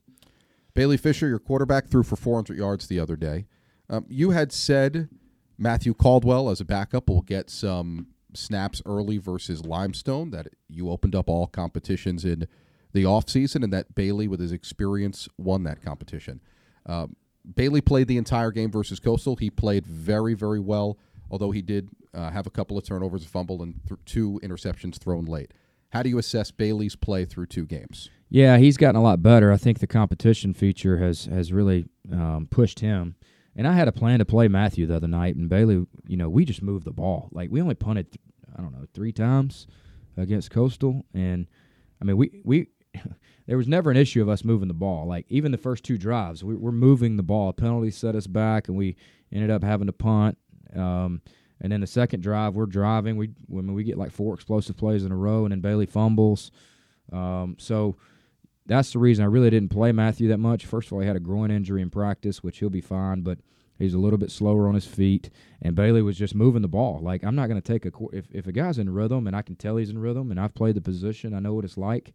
Bailey 0.75 0.97
Fisher, 0.97 1.27
your 1.27 1.41
quarterback, 1.41 1.89
threw 1.89 2.05
for 2.05 2.15
400 2.15 2.57
yards 2.57 2.87
the 2.87 3.01
other 3.01 3.17
day. 3.17 3.47
Um, 3.91 4.05
you 4.09 4.31
had 4.31 4.53
said 4.53 5.09
Matthew 5.59 5.95
Caldwell 5.95 6.51
as 6.51 6.61
a 6.61 6.65
backup 6.65 7.09
will 7.09 7.23
get 7.23 7.51
some 7.51 8.09
snaps 8.35 8.83
early 8.85 9.19
versus 9.19 9.65
Limestone, 9.65 10.31
that 10.31 10.49
you 10.69 10.91
opened 10.91 11.15
up 11.15 11.29
all 11.29 11.47
competitions 11.47 12.25
in 12.25 12.47
the 12.93 13.05
offseason, 13.05 13.65
and 13.65 13.73
that 13.73 13.95
Bailey, 13.95 14.29
with 14.29 14.41
his 14.41 14.53
experience, 14.53 15.29
won 15.39 15.65
that 15.65 15.83
competition. 15.83 16.41
Um, 16.85 17.17
Bailey 17.55 17.81
played 17.81 18.09
the 18.09 18.17
entire 18.17 18.51
game 18.51 18.71
versus 18.71 18.99
Coastal. 19.01 19.37
He 19.37 19.51
played 19.51 19.87
very, 19.87 20.35
very 20.35 20.61
well, 20.61 20.99
although 21.31 21.51
he 21.51 21.63
did 21.63 21.89
uh, 22.13 22.31
have 22.31 22.47
a 22.47 22.51
couple 22.51 22.77
of 22.77 22.85
turnovers, 22.85 23.25
a 23.25 23.29
fumble, 23.29 23.63
and 23.63 23.81
th- 23.89 24.01
two 24.05 24.41
interceptions 24.43 24.99
thrown 24.99 25.25
late. 25.25 25.53
How 25.91 26.03
do 26.03 26.09
you 26.09 26.19
assess 26.19 26.51
Bailey's 26.51 26.97
play 26.97 27.25
through 27.25 27.47
two 27.47 27.65
games? 27.67 28.11
Yeah, 28.29 28.59
he's 28.59 28.77
gotten 28.77 28.97
a 28.97 29.03
lot 29.03 29.23
better. 29.23 29.53
I 29.53 29.57
think 29.57 29.79
the 29.79 29.87
competition 29.87 30.53
feature 30.53 30.99
has 30.99 31.27
has 31.27 31.53
really 31.53 31.87
um, 32.13 32.49
pushed 32.51 32.81
him. 32.81 33.15
And 33.55 33.67
I 33.67 33.73
had 33.73 33.89
a 33.89 33.93
plan 33.93 34.19
to 34.19 34.25
play 34.27 34.49
Matthew 34.49 34.87
the 34.87 34.97
other 34.97 35.09
night, 35.09 35.37
and 35.37 35.49
Bailey, 35.49 35.87
you 36.07 36.17
know, 36.17 36.29
we 36.29 36.45
just 36.45 36.61
moved 36.61 36.85
the 36.85 36.93
ball. 36.93 37.29
Like 37.33 37.51
we 37.51 37.63
only 37.63 37.75
punted, 37.75 38.19
I 38.55 38.61
don't 38.61 38.73
know, 38.73 38.87
three 38.93 39.13
times. 39.13 39.67
against 40.17 40.51
Coastal, 40.51 41.05
and 41.15 41.47
I 42.01 42.05
mean 42.05 42.17
we 42.17 42.41
we 42.45 42.69
there 43.47 43.57
was 43.57 43.69
never 43.69 43.91
an 43.91 43.97
issue 43.97 44.23
of 44.23 44.29
us 44.29 44.45
moving 44.45 44.69
the 44.69 44.75
ball. 44.75 45.07
Like 45.07 45.27
even 45.29 45.53
the 45.53 45.59
first 45.59 45.85
two 45.85 45.99
drives, 45.99 46.43
we, 46.43 46.55
we're 46.55 46.73
moving 46.73 47.17
the 47.17 47.23
ball. 47.23 47.49
A 47.49 47.53
penalty 47.53 47.91
set 47.91 48.15
us 48.15 48.27
back, 48.27 48.69
and 48.69 48.77
we 48.77 48.97
ended 49.33 49.51
up 49.51 49.63
having 49.63 49.87
to 49.87 49.93
punt. 49.93 50.39
Um, 50.75 51.23
and 51.61 51.73
then 51.73 51.81
the 51.81 51.87
second 51.87 52.23
drive, 52.23 52.55
we're 52.55 52.67
driving. 52.67 53.17
We 53.17 53.31
when 53.47 53.73
we 53.73 53.85
get 53.85 53.99
like 53.99 54.13
four 54.13 54.35
explosive 54.35 54.77
plays 54.77 55.05
in 55.05 55.13
a 55.13 55.17
row, 55.17 55.45
and 55.45 55.53
then 55.53 55.61
Bailey 55.61 55.87
fumbles. 55.87 56.51
Um, 57.13 57.57
so 57.59 57.97
that's 58.67 58.93
the 58.93 58.99
reason 58.99 59.25
I 59.25 59.29
really 59.29 59.51
didn't 59.51 59.71
play 59.71 59.93
Matthew 59.93 60.29
that 60.29 60.39
much. 60.39 60.67
First 60.67 60.89
of 60.89 60.95
all, 60.95 61.01
he 61.01 61.07
had 61.07 61.17
a 61.17 61.21
groin 61.21 61.51
injury 61.51 61.83
in 61.83 61.91
practice, 61.91 62.43
which 62.43 62.59
he'll 62.59 62.69
be 62.69 62.81
fine, 62.81 63.23
but 63.23 63.39
he's 63.79 63.95
a 63.95 63.99
little 63.99 64.19
bit 64.19 64.31
slower 64.31 64.69
on 64.69 64.75
his 64.75 64.87
feet. 64.87 65.31
And 65.63 65.75
Bailey 65.75 66.03
was 66.03 66.19
just 66.19 66.35
moving 66.35 66.63
the 66.63 66.69
ball. 66.69 67.01
Like 67.01 67.25
I'm 67.25 67.37
not 67.37 67.49
going 67.49 67.61
to 67.61 67.73
take 67.73 67.87
a 67.87 67.93
if 68.13 68.27
if 68.33 68.47
a 68.47 68.53
guy's 68.53 68.79
in 68.79 68.91
rhythm 68.91 69.27
and 69.27 69.37
I 69.37 69.43
can 69.43 69.57
tell 69.57 69.77
he's 69.77 69.91
in 69.91 69.99
rhythm 69.99 70.31
and 70.31 70.41
I've 70.41 70.55
played 70.55 70.75
the 70.75 70.81
position, 70.81 71.35
I 71.35 71.41
know 71.41 71.55
what 71.55 71.65
it's 71.65 71.79
like. 71.79 72.13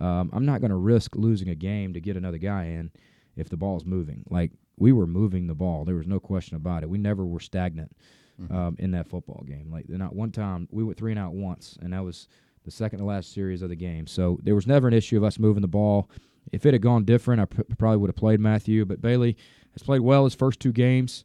Um, 0.00 0.30
I'm 0.32 0.46
not 0.46 0.60
going 0.60 0.70
to 0.70 0.76
risk 0.76 1.16
losing 1.16 1.48
a 1.48 1.54
game 1.54 1.92
to 1.94 2.00
get 2.00 2.16
another 2.16 2.38
guy 2.38 2.64
in 2.64 2.90
if 3.36 3.48
the 3.48 3.56
ball's 3.56 3.84
moving. 3.84 4.24
Like 4.30 4.52
we 4.76 4.92
were 4.92 5.06
moving 5.06 5.46
the 5.46 5.54
ball, 5.54 5.84
there 5.84 5.94
was 5.94 6.06
no 6.06 6.20
question 6.20 6.56
about 6.56 6.82
it. 6.82 6.90
We 6.90 6.98
never 6.98 7.24
were 7.26 7.40
stagnant 7.40 7.94
mm-hmm. 8.40 8.54
um, 8.54 8.76
in 8.78 8.92
that 8.92 9.08
football 9.08 9.44
game. 9.46 9.70
Like 9.70 9.88
not 9.88 10.14
one 10.14 10.32
time 10.32 10.68
we 10.70 10.84
went 10.84 10.98
three 10.98 11.12
and 11.12 11.18
out 11.18 11.34
once, 11.34 11.78
and 11.82 11.92
that 11.92 12.04
was 12.04 12.28
the 12.64 12.70
second 12.70 12.98
to 12.98 13.04
last 13.04 13.32
series 13.32 13.62
of 13.62 13.68
the 13.68 13.76
game. 13.76 14.06
So 14.06 14.38
there 14.42 14.54
was 14.54 14.66
never 14.66 14.88
an 14.88 14.94
issue 14.94 15.16
of 15.16 15.24
us 15.24 15.38
moving 15.38 15.62
the 15.62 15.68
ball. 15.68 16.10
If 16.52 16.66
it 16.66 16.74
had 16.74 16.82
gone 16.82 17.04
different, 17.04 17.40
I 17.40 17.44
pr- 17.44 17.62
probably 17.78 17.98
would 17.98 18.10
have 18.10 18.16
played 18.16 18.40
Matthew. 18.40 18.84
But 18.84 19.00
Bailey 19.00 19.36
has 19.72 19.82
played 19.82 20.00
well 20.00 20.24
his 20.24 20.34
first 20.34 20.60
two 20.60 20.72
games. 20.72 21.24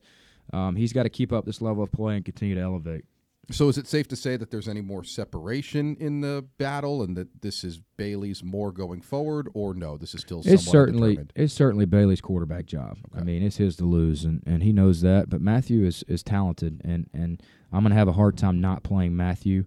Um, 0.53 0.75
he's 0.75 0.93
got 0.93 1.03
to 1.03 1.09
keep 1.09 1.33
up 1.33 1.45
this 1.45 1.61
level 1.61 1.83
of 1.83 1.91
play 1.91 2.15
and 2.15 2.23
continue 2.23 2.55
to 2.55 2.61
elevate. 2.61 3.05
So 3.51 3.69
is 3.69 3.77
it 3.77 3.87
safe 3.87 4.07
to 4.07 4.15
say 4.15 4.37
that 4.37 4.49
there's 4.49 4.67
any 4.67 4.81
more 4.81 5.03
separation 5.03 5.95
in 5.99 6.21
the 6.21 6.45
battle, 6.57 7.03
and 7.03 7.15
that 7.15 7.41
this 7.41 7.63
is 7.63 7.79
Bailey's 7.97 8.43
more 8.43 8.71
going 8.71 9.01
forward, 9.01 9.49
or 9.53 9.73
no? 9.73 9.97
This 9.97 10.15
is 10.15 10.21
still 10.21 10.41
it's 10.43 10.63
certainly 10.63 11.19
it's 11.35 11.53
certainly 11.53 11.85
Bailey's 11.85 12.21
quarterback 12.21 12.65
job. 12.65 12.97
Okay. 13.11 13.21
I 13.21 13.23
mean, 13.23 13.43
it's 13.43 13.57
his 13.57 13.75
to 13.77 13.85
lose, 13.85 14.25
and, 14.25 14.41
and 14.45 14.63
he 14.63 14.71
knows 14.71 15.01
that. 15.01 15.29
But 15.29 15.41
Matthew 15.41 15.85
is 15.85 16.03
is 16.07 16.23
talented, 16.23 16.81
and 16.83 17.07
and 17.13 17.41
I'm 17.71 17.81
going 17.81 17.91
to 17.91 17.97
have 17.97 18.07
a 18.07 18.13
hard 18.13 18.37
time 18.37 18.61
not 18.61 18.83
playing 18.83 19.15
Matthew 19.15 19.65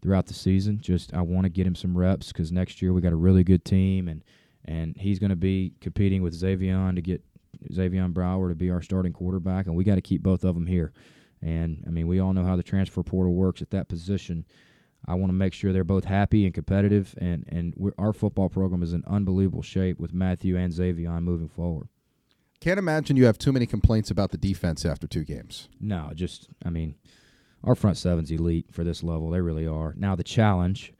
throughout 0.00 0.26
the 0.26 0.34
season. 0.34 0.80
Just 0.80 1.12
I 1.12 1.20
want 1.20 1.44
to 1.44 1.50
get 1.50 1.66
him 1.66 1.74
some 1.74 1.96
reps 1.96 2.28
because 2.28 2.50
next 2.50 2.80
year 2.80 2.92
we 2.92 3.00
got 3.00 3.12
a 3.12 3.16
really 3.16 3.44
good 3.44 3.64
team, 3.64 4.08
and 4.08 4.24
and 4.64 4.96
he's 4.96 5.18
going 5.18 5.30
to 5.30 5.36
be 5.36 5.74
competing 5.80 6.22
with 6.22 6.34
Xavier 6.34 6.92
to 6.92 7.02
get 7.02 7.22
Xavier 7.72 8.08
Brower 8.08 8.48
to 8.48 8.54
be 8.54 8.70
our 8.70 8.82
starting 8.82 9.12
quarterback, 9.12 9.66
and 9.66 9.76
we 9.76 9.84
got 9.84 9.96
to 9.96 10.02
keep 10.02 10.22
both 10.22 10.44
of 10.44 10.54
them 10.54 10.66
here. 10.66 10.92
And 11.42 11.84
I 11.86 11.90
mean, 11.90 12.06
we 12.06 12.18
all 12.18 12.32
know 12.32 12.44
how 12.44 12.56
the 12.56 12.62
transfer 12.62 13.02
portal 13.02 13.34
works 13.34 13.62
at 13.62 13.70
that 13.70 13.88
position. 13.88 14.44
I 15.06 15.14
want 15.14 15.30
to 15.30 15.34
make 15.34 15.52
sure 15.52 15.72
they're 15.72 15.84
both 15.84 16.04
happy 16.04 16.44
and 16.44 16.52
competitive, 16.52 17.14
and 17.18 17.44
and 17.48 17.92
our 17.98 18.12
football 18.12 18.48
program 18.48 18.82
is 18.82 18.92
in 18.92 19.04
unbelievable 19.06 19.62
shape 19.62 19.98
with 19.98 20.12
Matthew 20.12 20.56
and 20.56 20.72
Xavier 20.72 21.20
moving 21.20 21.48
forward. 21.48 21.88
Can't 22.60 22.78
imagine 22.78 23.16
you 23.16 23.26
have 23.26 23.38
too 23.38 23.52
many 23.52 23.66
complaints 23.66 24.10
about 24.10 24.32
the 24.32 24.36
defense 24.36 24.84
after 24.84 25.06
two 25.06 25.24
games. 25.24 25.68
No, 25.80 26.10
just 26.14 26.48
I 26.64 26.70
mean, 26.70 26.96
our 27.62 27.76
front 27.76 27.96
seven's 27.96 28.30
elite 28.30 28.66
for 28.72 28.82
this 28.82 29.02
level. 29.02 29.30
They 29.30 29.40
really 29.40 29.66
are. 29.66 29.94
Now 29.96 30.16
the 30.16 30.24
challenge 30.24 30.92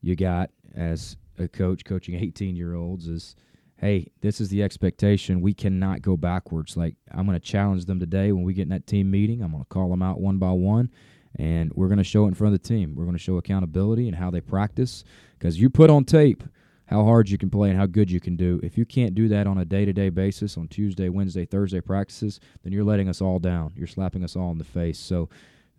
you 0.00 0.16
got 0.16 0.50
as 0.74 1.16
a 1.38 1.48
coach 1.48 1.84
coaching 1.84 2.14
18 2.14 2.56
year 2.56 2.74
olds 2.74 3.06
is 3.06 3.36
hey, 3.82 4.06
this 4.20 4.40
is 4.40 4.48
the 4.48 4.62
expectation. 4.62 5.40
We 5.40 5.52
cannot 5.52 6.00
go 6.00 6.16
backwards. 6.16 6.76
Like 6.76 6.94
I'm 7.10 7.26
going 7.26 7.38
to 7.38 7.44
challenge 7.44 7.84
them 7.84 8.00
today 8.00 8.32
when 8.32 8.44
we 8.44 8.54
get 8.54 8.62
in 8.62 8.68
that 8.68 8.86
team 8.86 9.10
meeting. 9.10 9.42
I'm 9.42 9.50
going 9.50 9.64
to 9.64 9.68
call 9.68 9.90
them 9.90 10.02
out 10.02 10.20
one 10.20 10.38
by 10.38 10.52
one, 10.52 10.90
and 11.36 11.70
we're 11.74 11.88
going 11.88 11.98
to 11.98 12.04
show 12.04 12.24
it 12.24 12.28
in 12.28 12.34
front 12.34 12.54
of 12.54 12.62
the 12.62 12.68
team. 12.68 12.94
We're 12.94 13.04
going 13.04 13.16
to 13.16 13.22
show 13.22 13.36
accountability 13.36 14.06
and 14.06 14.16
how 14.16 14.30
they 14.30 14.40
practice 14.40 15.04
because 15.38 15.60
you 15.60 15.68
put 15.68 15.90
on 15.90 16.04
tape 16.04 16.44
how 16.86 17.04
hard 17.04 17.30
you 17.30 17.38
can 17.38 17.48
play 17.48 17.70
and 17.70 17.78
how 17.78 17.86
good 17.86 18.10
you 18.10 18.20
can 18.20 18.36
do. 18.36 18.60
If 18.62 18.76
you 18.76 18.84
can't 18.84 19.14
do 19.14 19.28
that 19.28 19.46
on 19.46 19.58
a 19.58 19.64
day 19.64 19.84
to 19.84 19.92
day 19.92 20.10
basis 20.10 20.58
on 20.58 20.68
Tuesday, 20.68 21.08
Wednesday, 21.08 21.46
Thursday 21.46 21.80
practices, 21.80 22.38
then 22.62 22.72
you're 22.72 22.84
letting 22.84 23.08
us 23.08 23.20
all 23.22 23.38
down. 23.38 23.72
You're 23.76 23.86
slapping 23.86 24.22
us 24.22 24.36
all 24.36 24.50
in 24.50 24.58
the 24.58 24.64
face. 24.64 24.98
So 24.98 25.30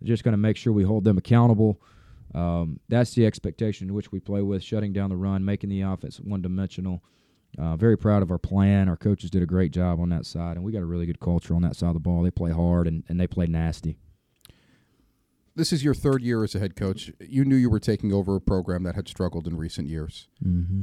just 0.02 0.24
going 0.24 0.32
to 0.32 0.38
make 0.38 0.56
sure 0.56 0.72
we 0.72 0.82
hold 0.82 1.04
them 1.04 1.16
accountable. 1.16 1.80
Um, 2.34 2.80
that's 2.88 3.14
the 3.14 3.26
expectation 3.26 3.88
in 3.88 3.94
which 3.94 4.10
we 4.10 4.18
play 4.18 4.42
with, 4.42 4.62
shutting 4.62 4.92
down 4.92 5.08
the 5.08 5.16
run, 5.16 5.44
making 5.44 5.70
the 5.70 5.82
offense 5.82 6.18
one 6.18 6.42
dimensional. 6.42 7.02
Uh, 7.58 7.76
very 7.76 7.96
proud 7.96 8.22
of 8.22 8.30
our 8.30 8.38
plan. 8.38 8.88
Our 8.88 8.96
coaches 8.96 9.30
did 9.30 9.42
a 9.42 9.46
great 9.46 9.72
job 9.72 10.00
on 10.00 10.08
that 10.08 10.26
side, 10.26 10.56
and 10.56 10.64
we 10.64 10.72
got 10.72 10.82
a 10.82 10.86
really 10.86 11.06
good 11.06 11.20
culture 11.20 11.54
on 11.54 11.62
that 11.62 11.76
side 11.76 11.88
of 11.88 11.94
the 11.94 12.00
ball. 12.00 12.22
They 12.22 12.30
play 12.30 12.50
hard 12.50 12.86
and, 12.86 13.04
and 13.08 13.20
they 13.20 13.26
play 13.26 13.46
nasty. 13.46 13.96
This 15.56 15.72
is 15.72 15.84
your 15.84 15.94
third 15.94 16.22
year 16.22 16.42
as 16.42 16.54
a 16.54 16.58
head 16.58 16.74
coach. 16.74 17.12
You 17.20 17.44
knew 17.44 17.54
you 17.54 17.70
were 17.70 17.78
taking 17.78 18.12
over 18.12 18.34
a 18.34 18.40
program 18.40 18.82
that 18.84 18.96
had 18.96 19.08
struggled 19.08 19.46
in 19.46 19.56
recent 19.56 19.88
years. 19.88 20.26
Mm-hmm. 20.44 20.82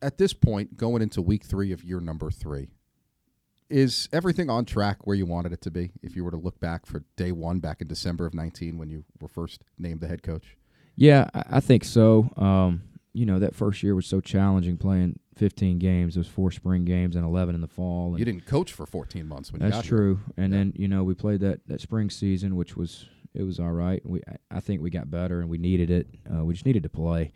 At 0.00 0.16
this 0.16 0.32
point, 0.32 0.76
going 0.76 1.02
into 1.02 1.20
week 1.20 1.44
three 1.44 1.72
of 1.72 1.84
year 1.84 2.00
number 2.00 2.30
three, 2.30 2.68
is 3.68 4.08
everything 4.12 4.48
on 4.48 4.64
track 4.64 5.06
where 5.06 5.16
you 5.16 5.26
wanted 5.26 5.52
it 5.52 5.60
to 5.62 5.70
be? 5.70 5.90
If 6.02 6.16
you 6.16 6.24
were 6.24 6.30
to 6.30 6.38
look 6.38 6.58
back 6.58 6.86
for 6.86 7.04
day 7.16 7.32
one, 7.32 7.58
back 7.58 7.82
in 7.82 7.88
December 7.88 8.24
of 8.24 8.32
19, 8.32 8.78
when 8.78 8.88
you 8.88 9.04
were 9.20 9.28
first 9.28 9.62
named 9.78 10.00
the 10.00 10.08
head 10.08 10.22
coach? 10.22 10.56
Yeah, 10.96 11.28
I 11.34 11.60
think 11.60 11.84
so. 11.84 12.30
Um, 12.36 12.82
you 13.18 13.26
know, 13.26 13.40
that 13.40 13.52
first 13.52 13.82
year 13.82 13.96
was 13.96 14.06
so 14.06 14.20
challenging 14.20 14.76
playing 14.76 15.18
15 15.34 15.80
games. 15.80 16.14
Those 16.14 16.28
four 16.28 16.52
spring 16.52 16.84
games 16.84 17.16
and 17.16 17.24
11 17.24 17.56
in 17.56 17.60
the 17.60 17.66
fall. 17.66 18.16
you 18.16 18.24
didn't 18.24 18.46
coach 18.46 18.72
for 18.72 18.86
14 18.86 19.26
months 19.26 19.52
when 19.52 19.60
that's 19.60 19.84
true. 19.84 20.20
Here. 20.24 20.44
And 20.44 20.52
yeah. 20.52 20.58
then 20.58 20.72
you 20.76 20.86
know 20.86 21.02
we 21.02 21.14
played 21.14 21.40
that 21.40 21.66
that 21.66 21.80
spring 21.80 22.10
season, 22.10 22.54
which 22.54 22.76
was 22.76 23.06
it 23.34 23.42
was 23.42 23.58
all 23.58 23.72
right. 23.72 24.00
We 24.08 24.22
I 24.52 24.60
think 24.60 24.82
we 24.82 24.90
got 24.90 25.10
better 25.10 25.40
and 25.40 25.50
we 25.50 25.58
needed 25.58 25.90
it. 25.90 26.06
Uh, 26.32 26.44
we 26.44 26.54
just 26.54 26.64
needed 26.64 26.84
to 26.84 26.88
play. 26.88 27.32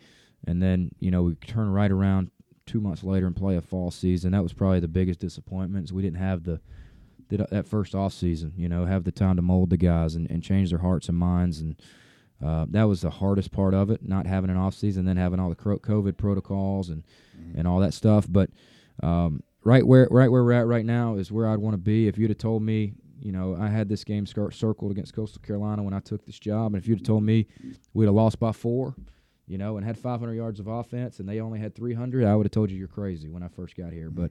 And 0.46 0.62
then 0.62 0.92
you 1.00 1.10
know 1.10 1.24
we 1.24 1.34
turned 1.34 1.74
right 1.74 1.90
around 1.90 2.30
two 2.64 2.80
months 2.80 3.02
later 3.02 3.26
and 3.26 3.34
play 3.34 3.56
a 3.56 3.60
fall 3.60 3.90
season. 3.90 4.30
That 4.30 4.44
was 4.44 4.52
probably 4.52 4.78
the 4.78 4.86
biggest 4.86 5.18
disappointment. 5.18 5.86
Is 5.86 5.92
we 5.92 6.02
didn't 6.02 6.18
have 6.18 6.44
the 6.44 6.60
that 7.28 7.66
first 7.66 7.96
off 7.96 8.12
season. 8.12 8.52
You 8.56 8.68
know, 8.68 8.84
have 8.84 9.02
the 9.02 9.10
time 9.10 9.34
to 9.34 9.42
mold 9.42 9.70
the 9.70 9.76
guys 9.76 10.14
and, 10.14 10.30
and 10.30 10.44
change 10.44 10.70
their 10.70 10.78
hearts 10.78 11.08
and 11.08 11.18
minds 11.18 11.60
and. 11.60 11.74
Uh, 12.42 12.66
that 12.70 12.84
was 12.84 13.00
the 13.00 13.10
hardest 13.10 13.52
part 13.52 13.72
of 13.72 13.90
it, 13.90 14.06
not 14.06 14.26
having 14.26 14.50
an 14.50 14.56
off 14.56 14.74
season, 14.74 15.04
then 15.04 15.16
having 15.16 15.38
all 15.38 15.48
the 15.48 15.56
COVID 15.56 16.16
protocols 16.16 16.88
and 16.88 17.04
mm-hmm. 17.38 17.58
and 17.58 17.68
all 17.68 17.78
that 17.80 17.94
stuff. 17.94 18.26
But 18.28 18.50
um, 19.02 19.42
right 19.64 19.86
where 19.86 20.08
right 20.10 20.30
where 20.30 20.42
we're 20.44 20.52
at 20.52 20.66
right 20.66 20.84
now 20.84 21.16
is 21.16 21.30
where 21.30 21.48
I'd 21.48 21.58
want 21.58 21.74
to 21.74 21.78
be. 21.78 22.08
If 22.08 22.18
you'd 22.18 22.30
have 22.30 22.38
told 22.38 22.62
me, 22.62 22.94
you 23.20 23.32
know, 23.32 23.56
I 23.58 23.68
had 23.68 23.88
this 23.88 24.04
game 24.04 24.26
circled 24.26 24.90
against 24.90 25.14
Coastal 25.14 25.40
Carolina 25.40 25.82
when 25.82 25.94
I 25.94 26.00
took 26.00 26.24
this 26.26 26.38
job, 26.38 26.74
and 26.74 26.82
if 26.82 26.88
you'd 26.88 26.98
have 26.98 27.06
told 27.06 27.22
me 27.22 27.46
we'd 27.94 28.06
have 28.06 28.14
lost 28.14 28.40
by 28.40 28.52
four, 28.52 28.96
you 29.46 29.58
know, 29.58 29.76
and 29.76 29.86
had 29.86 29.96
500 29.96 30.34
yards 30.34 30.58
of 30.58 30.66
offense, 30.66 31.20
and 31.20 31.28
they 31.28 31.40
only 31.40 31.60
had 31.60 31.74
300, 31.74 32.24
I 32.24 32.34
would 32.34 32.46
have 32.46 32.52
told 32.52 32.70
you 32.70 32.76
you're 32.78 32.88
crazy 32.88 33.28
when 33.28 33.42
I 33.42 33.48
first 33.48 33.76
got 33.76 33.92
here. 33.92 34.10
Mm-hmm. 34.10 34.28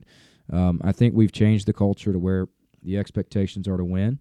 But 0.50 0.56
um, 0.56 0.82
I 0.84 0.92
think 0.92 1.16
we've 1.16 1.32
changed 1.32 1.68
the 1.68 1.74
culture 1.74 2.12
to 2.12 2.20
where 2.20 2.48
the 2.84 2.98
expectations 2.98 3.68
are 3.68 3.78
to 3.78 3.86
win, 3.86 4.20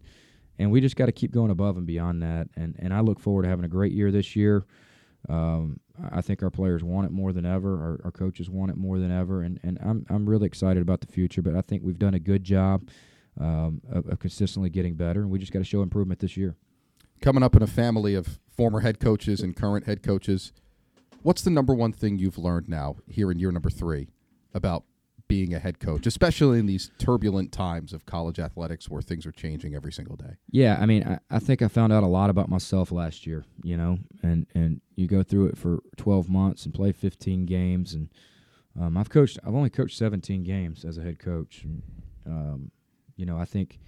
and 0.60 0.70
we 0.70 0.82
just 0.82 0.94
got 0.94 1.06
to 1.06 1.12
keep 1.12 1.32
going 1.32 1.50
above 1.50 1.78
and 1.78 1.86
beyond 1.86 2.22
that. 2.22 2.48
And 2.54 2.76
and 2.78 2.92
I 2.92 3.00
look 3.00 3.18
forward 3.18 3.44
to 3.44 3.48
having 3.48 3.64
a 3.64 3.68
great 3.68 3.92
year 3.92 4.12
this 4.12 4.36
year. 4.36 4.66
Um, 5.28 5.80
I 6.12 6.20
think 6.20 6.42
our 6.42 6.50
players 6.50 6.84
want 6.84 7.06
it 7.06 7.12
more 7.12 7.32
than 7.32 7.44
ever. 7.44 7.74
Our, 7.74 8.00
our, 8.04 8.10
coaches 8.10 8.48
want 8.48 8.70
it 8.70 8.76
more 8.78 8.98
than 8.98 9.10
ever, 9.10 9.42
and, 9.42 9.58
and 9.62 9.78
I'm 9.82 10.06
I'm 10.08 10.28
really 10.28 10.46
excited 10.46 10.82
about 10.82 11.00
the 11.00 11.06
future. 11.06 11.42
But 11.42 11.56
I 11.56 11.62
think 11.62 11.82
we've 11.82 11.98
done 11.98 12.14
a 12.14 12.18
good 12.18 12.44
job 12.44 12.88
um, 13.40 13.80
of, 13.90 14.06
of, 14.06 14.18
consistently 14.18 14.70
getting 14.70 14.94
better, 14.94 15.20
and 15.22 15.30
we 15.30 15.38
just 15.38 15.52
got 15.52 15.60
to 15.60 15.64
show 15.64 15.82
improvement 15.82 16.20
this 16.20 16.36
year. 16.36 16.56
Coming 17.22 17.42
up 17.42 17.56
in 17.56 17.62
a 17.62 17.66
family 17.66 18.14
of 18.14 18.38
former 18.50 18.80
head 18.80 19.00
coaches 19.00 19.40
and 19.40 19.56
current 19.56 19.86
head 19.86 20.02
coaches, 20.02 20.52
what's 21.22 21.42
the 21.42 21.50
number 21.50 21.74
one 21.74 21.92
thing 21.92 22.18
you've 22.18 22.38
learned 22.38 22.68
now 22.68 22.96
here 23.06 23.30
in 23.30 23.38
year 23.38 23.52
number 23.52 23.70
three 23.70 24.08
about 24.54 24.84
being 25.30 25.54
a 25.54 25.60
head 25.60 25.78
coach, 25.78 26.08
especially 26.08 26.58
in 26.58 26.66
these 26.66 26.90
turbulent 26.98 27.52
times 27.52 27.92
of 27.92 28.04
college 28.04 28.40
athletics 28.40 28.90
where 28.90 29.00
things 29.00 29.24
are 29.24 29.30
changing 29.30 29.76
every 29.76 29.92
single 29.92 30.16
day? 30.16 30.34
Yeah, 30.50 30.76
I 30.80 30.86
mean, 30.86 31.06
I, 31.06 31.20
I, 31.30 31.38
think 31.38 31.62
I 31.62 31.68
found 31.68 31.92
out 31.92 32.02
a 32.02 32.08
lot 32.08 32.30
about 32.30 32.48
myself 32.48 32.90
last 32.90 33.28
year, 33.28 33.44
you 33.62 33.76
know, 33.76 33.98
and, 34.24 34.48
and 34.54 34.80
you 34.96 35.06
go 35.06 35.22
through 35.22 35.46
it 35.46 35.56
for 35.56 35.84
12 35.96 36.28
months 36.28 36.64
and 36.64 36.74
play 36.74 36.90
15 36.90 37.46
games. 37.46 37.94
And 37.94 38.08
um, 38.78 38.96
I've 38.96 39.08
coached, 39.08 39.38
I've 39.46 39.54
only 39.54 39.70
coached 39.70 39.96
17 39.96 40.42
games 40.42 40.84
as 40.84 40.98
a 40.98 41.02
head 41.02 41.20
coach. 41.20 41.64
Um, 42.26 42.72
you 43.16 43.24
know, 43.24 43.38
I 43.38 43.44
think. 43.44 43.78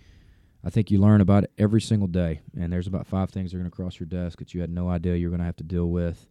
I 0.65 0.71
think 0.71 0.93
you 0.93 1.01
learn 1.01 1.21
about 1.21 1.43
it 1.43 1.51
every 1.59 1.81
single 1.81 2.07
day, 2.07 2.41
and 2.57 2.73
there's 2.73 2.87
about 2.87 3.09
five 3.09 3.31
things 3.31 3.51
that 3.51 3.57
are 3.57 3.59
going 3.59 3.69
to 3.69 3.75
cross 3.75 3.99
your 3.99 4.07
desk 4.07 4.39
that 4.39 4.55
you 4.55 4.61
had 4.61 4.71
no 4.71 4.89
idea 4.89 5.17
you're 5.17 5.31
going 5.31 5.41
to 5.41 5.45
have 5.45 5.57
to 5.57 5.65
deal 5.65 5.91
with. 5.91 6.29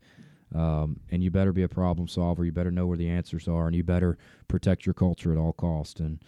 Um, 0.53 0.99
and 1.09 1.23
you 1.23 1.31
better 1.31 1.53
be 1.53 1.63
a 1.63 1.69
problem 1.69 2.07
solver. 2.07 2.43
You 2.43 2.51
better 2.51 2.71
know 2.71 2.85
where 2.85 2.97
the 2.97 3.09
answers 3.09 3.47
are, 3.47 3.67
and 3.67 3.75
you 3.75 3.83
better 3.83 4.17
protect 4.47 4.85
your 4.85 4.93
culture 4.93 5.31
at 5.31 5.37
all 5.37 5.53
costs. 5.53 5.99
And 5.99 6.21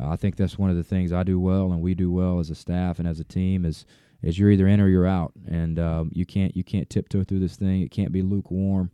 uh, 0.00 0.08
I 0.08 0.16
think 0.16 0.36
that's 0.36 0.58
one 0.58 0.70
of 0.70 0.76
the 0.76 0.84
things 0.84 1.12
I 1.12 1.22
do 1.22 1.38
well, 1.38 1.72
and 1.72 1.82
we 1.82 1.94
do 1.94 2.10
well 2.10 2.38
as 2.38 2.50
a 2.50 2.54
staff 2.54 2.98
and 2.98 3.06
as 3.06 3.20
a 3.20 3.24
team 3.24 3.64
is 3.64 3.84
is 4.22 4.38
you're 4.38 4.50
either 4.50 4.66
in 4.66 4.80
or 4.80 4.88
you're 4.88 5.06
out, 5.06 5.32
and 5.46 5.78
um, 5.78 6.10
you 6.12 6.24
can't 6.24 6.56
you 6.56 6.64
can't 6.64 6.88
tiptoe 6.88 7.22
through 7.22 7.40
this 7.40 7.56
thing. 7.56 7.82
It 7.82 7.90
can't 7.90 8.12
be 8.12 8.22
lukewarm. 8.22 8.90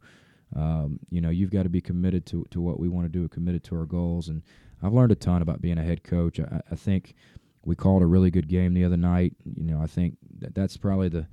Um, 0.55 0.99
you 1.11 1.21
know, 1.21 1.31
you've 1.31 1.51
got 1.51 1.63
to 1.63 1.69
be 1.69 1.81
committed 1.81 2.27
to 2.27 2.45
to 2.51 2.61
what 2.61 2.81
we 2.81 2.89
want 2.89 3.07
to 3.07 3.09
do, 3.09 3.29
committed 3.29 3.63
to 3.65 3.77
our 3.77 3.87
goals. 3.87 4.29
And 4.29 4.43
I've 4.83 4.93
learned 4.93 5.13
a 5.13 5.17
ton 5.17 5.43
about 5.43 5.63
being 5.63 5.79
a 5.79 5.85
head 5.85 6.03
coach. 6.03 6.41
I, 6.41 6.61
I 6.71 6.75
think 6.75 7.15
we 7.65 7.77
called 7.77 8.03
a 8.03 8.07
really 8.07 8.31
good 8.31 8.49
game 8.49 8.75
the 8.75 8.85
other 8.85 8.97
night. 8.97 9.35
You 9.45 9.73
know, 9.73 9.81
I 9.81 9.87
think 9.87 10.17
that 10.41 10.55
that's 10.55 10.77
probably 10.77 11.09
the 11.09 11.27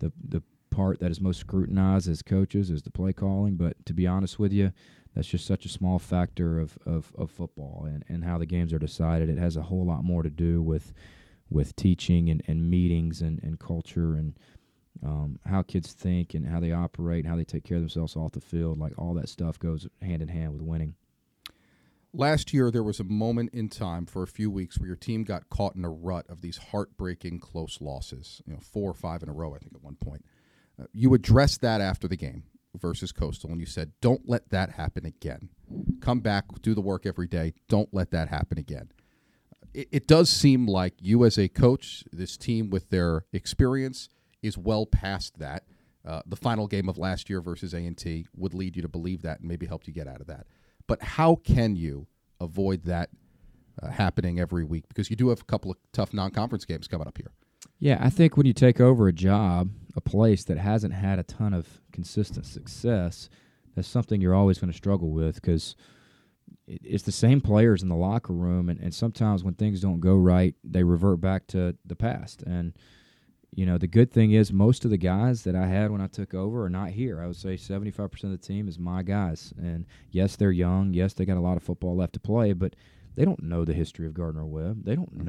the 0.00 0.12
the 0.28 0.42
part 0.76 1.00
that 1.00 1.10
is 1.10 1.20
most 1.20 1.40
scrutinized 1.40 2.08
as 2.08 2.20
coaches 2.20 2.70
is 2.70 2.82
the 2.82 2.90
play 2.90 3.12
calling. 3.12 3.56
But 3.56 3.84
to 3.86 3.94
be 3.94 4.06
honest 4.06 4.38
with 4.38 4.52
you, 4.52 4.72
that's 5.14 5.28
just 5.28 5.46
such 5.46 5.64
a 5.64 5.70
small 5.70 5.98
factor 5.98 6.60
of, 6.60 6.78
of, 6.84 7.12
of 7.16 7.30
football 7.30 7.86
and, 7.88 8.04
and 8.08 8.22
how 8.22 8.36
the 8.36 8.44
games 8.44 8.72
are 8.74 8.78
decided. 8.78 9.30
It 9.30 9.38
has 9.38 9.56
a 9.56 9.62
whole 9.62 9.86
lot 9.86 10.04
more 10.04 10.22
to 10.22 10.30
do 10.30 10.60
with 10.62 10.92
with 11.48 11.76
teaching 11.76 12.28
and, 12.28 12.42
and 12.48 12.68
meetings 12.68 13.20
and, 13.22 13.40
and 13.40 13.60
culture 13.60 14.16
and 14.16 14.36
um, 15.04 15.38
how 15.46 15.62
kids 15.62 15.92
think 15.92 16.34
and 16.34 16.44
how 16.44 16.58
they 16.58 16.72
operate 16.72 17.24
and 17.24 17.30
how 17.30 17.36
they 17.36 17.44
take 17.44 17.62
care 17.62 17.76
of 17.76 17.82
themselves 17.82 18.16
off 18.16 18.32
the 18.32 18.40
field. 18.40 18.78
Like 18.78 18.92
all 18.98 19.14
that 19.14 19.28
stuff 19.28 19.56
goes 19.58 19.86
hand 20.02 20.22
in 20.22 20.28
hand 20.28 20.54
with 20.54 20.62
winning. 20.62 20.96
Last 22.12 22.52
year, 22.52 22.72
there 22.72 22.82
was 22.82 22.98
a 22.98 23.04
moment 23.04 23.54
in 23.54 23.68
time 23.68 24.06
for 24.06 24.24
a 24.24 24.26
few 24.26 24.50
weeks 24.50 24.78
where 24.78 24.88
your 24.88 24.96
team 24.96 25.22
got 25.22 25.48
caught 25.50 25.76
in 25.76 25.84
a 25.84 25.90
rut 25.90 26.26
of 26.28 26.40
these 26.40 26.56
heartbreaking 26.56 27.38
close 27.38 27.80
losses. 27.80 28.42
You 28.44 28.54
know, 28.54 28.60
four 28.60 28.90
or 28.90 28.94
five 28.94 29.22
in 29.22 29.28
a 29.28 29.32
row, 29.32 29.54
I 29.54 29.58
think, 29.58 29.74
at 29.74 29.84
one 29.84 29.96
point. 29.96 30.24
You 30.98 31.12
addressed 31.12 31.60
that 31.60 31.82
after 31.82 32.08
the 32.08 32.16
game 32.16 32.44
versus 32.74 33.12
Coastal, 33.12 33.50
and 33.50 33.60
you 33.60 33.66
said, 33.66 33.92
"Don't 34.00 34.26
let 34.26 34.48
that 34.48 34.70
happen 34.70 35.04
again. 35.04 35.50
Come 36.00 36.20
back, 36.20 36.44
do 36.62 36.72
the 36.72 36.80
work 36.80 37.04
every 37.04 37.26
day. 37.26 37.52
Don't 37.68 37.92
let 37.92 38.10
that 38.12 38.28
happen 38.28 38.56
again." 38.56 38.90
It, 39.74 39.88
it 39.92 40.06
does 40.06 40.30
seem 40.30 40.66
like 40.66 40.94
you, 40.98 41.26
as 41.26 41.36
a 41.38 41.48
coach, 41.48 42.04
this 42.12 42.38
team 42.38 42.70
with 42.70 42.88
their 42.88 43.26
experience, 43.34 44.08
is 44.42 44.56
well 44.56 44.86
past 44.86 45.38
that. 45.38 45.64
Uh, 46.02 46.22
the 46.24 46.36
final 46.36 46.66
game 46.66 46.88
of 46.88 46.96
last 46.96 47.28
year 47.28 47.42
versus 47.42 47.74
A 47.74 47.78
and 47.78 47.98
T 47.98 48.26
would 48.34 48.54
lead 48.54 48.74
you 48.74 48.80
to 48.80 48.88
believe 48.88 49.20
that, 49.20 49.40
and 49.40 49.48
maybe 49.48 49.66
help 49.66 49.86
you 49.86 49.92
get 49.92 50.08
out 50.08 50.22
of 50.22 50.28
that. 50.28 50.46
But 50.86 51.02
how 51.02 51.34
can 51.34 51.76
you 51.76 52.06
avoid 52.40 52.84
that 52.84 53.10
uh, 53.82 53.90
happening 53.90 54.40
every 54.40 54.64
week? 54.64 54.88
Because 54.88 55.10
you 55.10 55.16
do 55.16 55.28
have 55.28 55.42
a 55.42 55.44
couple 55.44 55.70
of 55.70 55.76
tough 55.92 56.14
non-conference 56.14 56.64
games 56.64 56.88
coming 56.88 57.06
up 57.06 57.18
here. 57.18 57.32
Yeah, 57.78 57.98
I 58.00 58.10
think 58.10 58.36
when 58.36 58.46
you 58.46 58.52
take 58.52 58.80
over 58.80 59.08
a 59.08 59.12
job, 59.12 59.70
a 59.94 60.00
place 60.00 60.44
that 60.44 60.58
hasn't 60.58 60.94
had 60.94 61.18
a 61.18 61.22
ton 61.22 61.52
of 61.52 61.80
consistent 61.92 62.46
success, 62.46 63.28
that's 63.74 63.88
something 63.88 64.20
you're 64.20 64.34
always 64.34 64.58
going 64.58 64.70
to 64.70 64.76
struggle 64.76 65.10
with 65.10 65.34
because 65.36 65.76
it's 66.66 67.04
the 67.04 67.12
same 67.12 67.40
players 67.40 67.82
in 67.82 67.88
the 67.88 67.94
locker 67.94 68.32
room, 68.32 68.68
and, 68.68 68.80
and 68.80 68.94
sometimes 68.94 69.44
when 69.44 69.54
things 69.54 69.80
don't 69.80 70.00
go 70.00 70.16
right, 70.16 70.54
they 70.64 70.82
revert 70.82 71.20
back 71.20 71.46
to 71.48 71.76
the 71.84 71.96
past. 71.96 72.42
And 72.42 72.72
you 73.54 73.64
know, 73.64 73.78
the 73.78 73.86
good 73.86 74.12
thing 74.12 74.32
is 74.32 74.52
most 74.52 74.84
of 74.84 74.90
the 74.90 74.98
guys 74.98 75.42
that 75.44 75.56
I 75.56 75.66
had 75.66 75.90
when 75.90 76.02
I 76.02 76.08
took 76.08 76.34
over 76.34 76.64
are 76.64 76.70
not 76.70 76.90
here. 76.90 77.22
I 77.22 77.26
would 77.26 77.36
say 77.36 77.54
75% 77.54 78.24
of 78.24 78.30
the 78.30 78.36
team 78.36 78.68
is 78.68 78.78
my 78.78 79.02
guys. 79.02 79.54
And 79.56 79.86
yes, 80.10 80.36
they're 80.36 80.50
young. 80.50 80.92
Yes, 80.92 81.14
they 81.14 81.24
got 81.24 81.38
a 81.38 81.40
lot 81.40 81.56
of 81.56 81.62
football 81.62 81.96
left 81.96 82.12
to 82.14 82.20
play, 82.20 82.52
but 82.52 82.76
they 83.14 83.24
don't 83.24 83.42
know 83.42 83.64
the 83.64 83.72
history 83.72 84.06
of 84.06 84.12
Gardner 84.12 84.44
Webb. 84.44 84.84
They 84.84 84.94
don't 84.94 85.14
mm-hmm. 85.14 85.24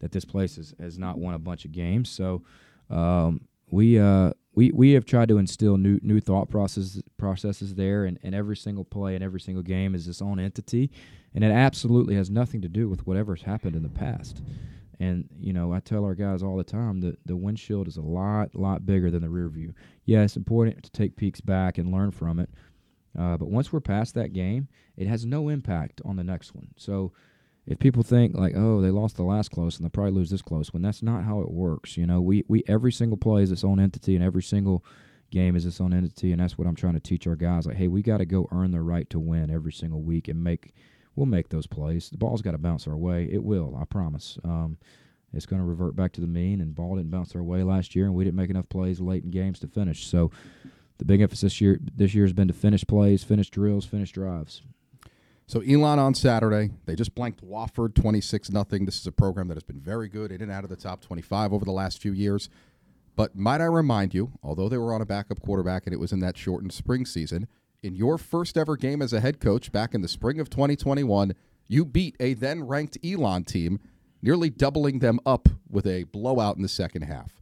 That 0.00 0.12
this 0.12 0.24
place 0.24 0.56
has, 0.56 0.74
has 0.80 0.98
not 0.98 1.18
won 1.18 1.34
a 1.34 1.38
bunch 1.38 1.64
of 1.64 1.72
games. 1.72 2.08
So 2.08 2.42
um, 2.90 3.42
we 3.70 3.98
uh, 3.98 4.32
we 4.54 4.70
we 4.72 4.92
have 4.92 5.04
tried 5.04 5.28
to 5.28 5.38
instill 5.38 5.76
new 5.76 5.98
new 6.02 6.20
thought 6.20 6.48
processes 6.48 7.02
processes 7.16 7.74
there, 7.74 8.04
and, 8.04 8.18
and 8.22 8.34
every 8.34 8.56
single 8.56 8.84
play 8.84 9.14
and 9.14 9.22
every 9.22 9.40
single 9.40 9.62
game 9.62 9.94
is 9.94 10.08
its 10.08 10.22
own 10.22 10.40
entity, 10.40 10.90
and 11.34 11.44
it 11.44 11.50
absolutely 11.50 12.14
has 12.14 12.30
nothing 12.30 12.62
to 12.62 12.68
do 12.68 12.88
with 12.88 13.06
whatever's 13.06 13.42
happened 13.42 13.76
in 13.76 13.82
the 13.82 13.88
past. 13.88 14.42
And 15.00 15.28
you 15.38 15.52
know, 15.52 15.72
I 15.72 15.80
tell 15.80 16.04
our 16.04 16.14
guys 16.14 16.42
all 16.42 16.56
the 16.56 16.64
time 16.64 17.00
that 17.02 17.18
the 17.24 17.36
windshield 17.36 17.86
is 17.86 17.96
a 17.96 18.02
lot, 18.02 18.54
lot 18.54 18.84
bigger 18.84 19.10
than 19.10 19.22
the 19.22 19.28
rear 19.28 19.48
view. 19.48 19.74
Yeah, 20.04 20.22
it's 20.22 20.36
important 20.36 20.82
to 20.82 20.90
take 20.90 21.16
peeks 21.16 21.40
back 21.40 21.78
and 21.78 21.92
learn 21.92 22.10
from 22.10 22.40
it. 22.40 22.50
Uh, 23.16 23.36
but 23.36 23.48
once 23.48 23.72
we're 23.72 23.80
past 23.80 24.14
that 24.14 24.32
game, 24.32 24.68
it 24.96 25.06
has 25.06 25.24
no 25.24 25.48
impact 25.48 26.00
on 26.04 26.16
the 26.16 26.24
next 26.24 26.54
one. 26.54 26.68
So 26.76 27.12
if 27.68 27.78
people 27.78 28.02
think 28.02 28.34
like, 28.34 28.54
oh, 28.56 28.80
they 28.80 28.90
lost 28.90 29.16
the 29.16 29.22
last 29.22 29.50
close 29.50 29.76
and 29.76 29.84
they'll 29.84 29.90
probably 29.90 30.12
lose 30.12 30.30
this 30.30 30.40
close 30.40 30.72
when 30.72 30.82
that's 30.82 31.02
not 31.02 31.24
how 31.24 31.40
it 31.40 31.50
works. 31.50 31.98
You 31.98 32.06
know, 32.06 32.20
we 32.20 32.44
we 32.48 32.64
every 32.66 32.90
single 32.90 33.18
play 33.18 33.42
is 33.42 33.52
its 33.52 33.62
own 33.62 33.78
entity, 33.78 34.14
and 34.14 34.24
every 34.24 34.42
single 34.42 34.84
game 35.30 35.54
is 35.54 35.66
its 35.66 35.80
own 35.80 35.92
entity, 35.92 36.32
and 36.32 36.40
that's 36.40 36.56
what 36.56 36.66
I'm 36.66 36.74
trying 36.74 36.94
to 36.94 37.00
teach 37.00 37.26
our 37.26 37.36
guys. 37.36 37.66
Like, 37.66 37.76
hey, 37.76 37.88
we 37.88 38.00
got 38.00 38.18
to 38.18 38.24
go 38.24 38.48
earn 38.50 38.70
the 38.70 38.80
right 38.80 39.08
to 39.10 39.18
win 39.18 39.50
every 39.50 39.72
single 39.72 40.00
week 40.00 40.28
and 40.28 40.42
make 40.42 40.72
we'll 41.14 41.26
make 41.26 41.50
those 41.50 41.66
plays. 41.66 42.08
The 42.08 42.16
ball's 42.16 42.40
got 42.40 42.52
to 42.52 42.58
bounce 42.58 42.86
our 42.86 42.96
way. 42.96 43.28
It 43.30 43.44
will, 43.44 43.76
I 43.78 43.84
promise. 43.84 44.38
Um, 44.44 44.78
it's 45.34 45.44
going 45.44 45.60
to 45.60 45.68
revert 45.68 45.94
back 45.94 46.12
to 46.12 46.22
the 46.22 46.26
mean, 46.26 46.62
and 46.62 46.74
ball 46.74 46.96
didn't 46.96 47.10
bounce 47.10 47.36
our 47.36 47.42
way 47.42 47.62
last 47.62 47.94
year, 47.94 48.06
and 48.06 48.14
we 48.14 48.24
didn't 48.24 48.36
make 48.36 48.48
enough 48.48 48.70
plays 48.70 48.98
late 48.98 49.24
in 49.24 49.30
games 49.30 49.58
to 49.58 49.68
finish. 49.68 50.06
So 50.06 50.30
the 50.96 51.04
big 51.04 51.20
emphasis 51.20 51.60
year 51.60 51.78
this 51.94 52.14
year 52.14 52.24
has 52.24 52.32
been 52.32 52.48
to 52.48 52.54
finish 52.54 52.86
plays, 52.86 53.24
finish 53.24 53.50
drills, 53.50 53.84
finish 53.84 54.10
drives. 54.10 54.62
So 55.48 55.60
Elon 55.62 55.98
on 55.98 56.12
Saturday, 56.12 56.72
they 56.84 56.94
just 56.94 57.14
blanked 57.14 57.42
Wofford 57.42 57.94
26 57.94 58.50
nothing. 58.50 58.84
This 58.84 59.00
is 59.00 59.06
a 59.06 59.12
program 59.12 59.48
that 59.48 59.54
has 59.54 59.62
been 59.62 59.80
very 59.80 60.06
good 60.06 60.30
in 60.30 60.42
and 60.42 60.52
out 60.52 60.62
of 60.62 60.68
the 60.68 60.76
top 60.76 61.00
25 61.00 61.54
over 61.54 61.64
the 61.64 61.72
last 61.72 62.02
few 62.02 62.12
years. 62.12 62.50
But 63.16 63.34
might 63.34 63.62
I 63.62 63.64
remind 63.64 64.12
you, 64.12 64.32
although 64.42 64.68
they 64.68 64.76
were 64.76 64.92
on 64.92 65.00
a 65.00 65.06
backup 65.06 65.40
quarterback 65.40 65.86
and 65.86 65.94
it 65.94 65.98
was 65.98 66.12
in 66.12 66.20
that 66.20 66.36
shortened 66.36 66.74
spring 66.74 67.06
season, 67.06 67.48
in 67.82 67.94
your 67.94 68.18
first 68.18 68.58
ever 68.58 68.76
game 68.76 69.00
as 69.00 69.14
a 69.14 69.20
head 69.20 69.40
coach 69.40 69.72
back 69.72 69.94
in 69.94 70.02
the 70.02 70.06
spring 70.06 70.38
of 70.38 70.50
2021, 70.50 71.32
you 71.66 71.86
beat 71.86 72.14
a 72.20 72.34
then 72.34 72.64
ranked 72.64 72.98
Elon 73.02 73.44
team, 73.44 73.80
nearly 74.20 74.50
doubling 74.50 74.98
them 74.98 75.18
up 75.24 75.48
with 75.70 75.86
a 75.86 76.04
blowout 76.04 76.56
in 76.56 76.62
the 76.62 76.68
second 76.68 77.02
half. 77.02 77.40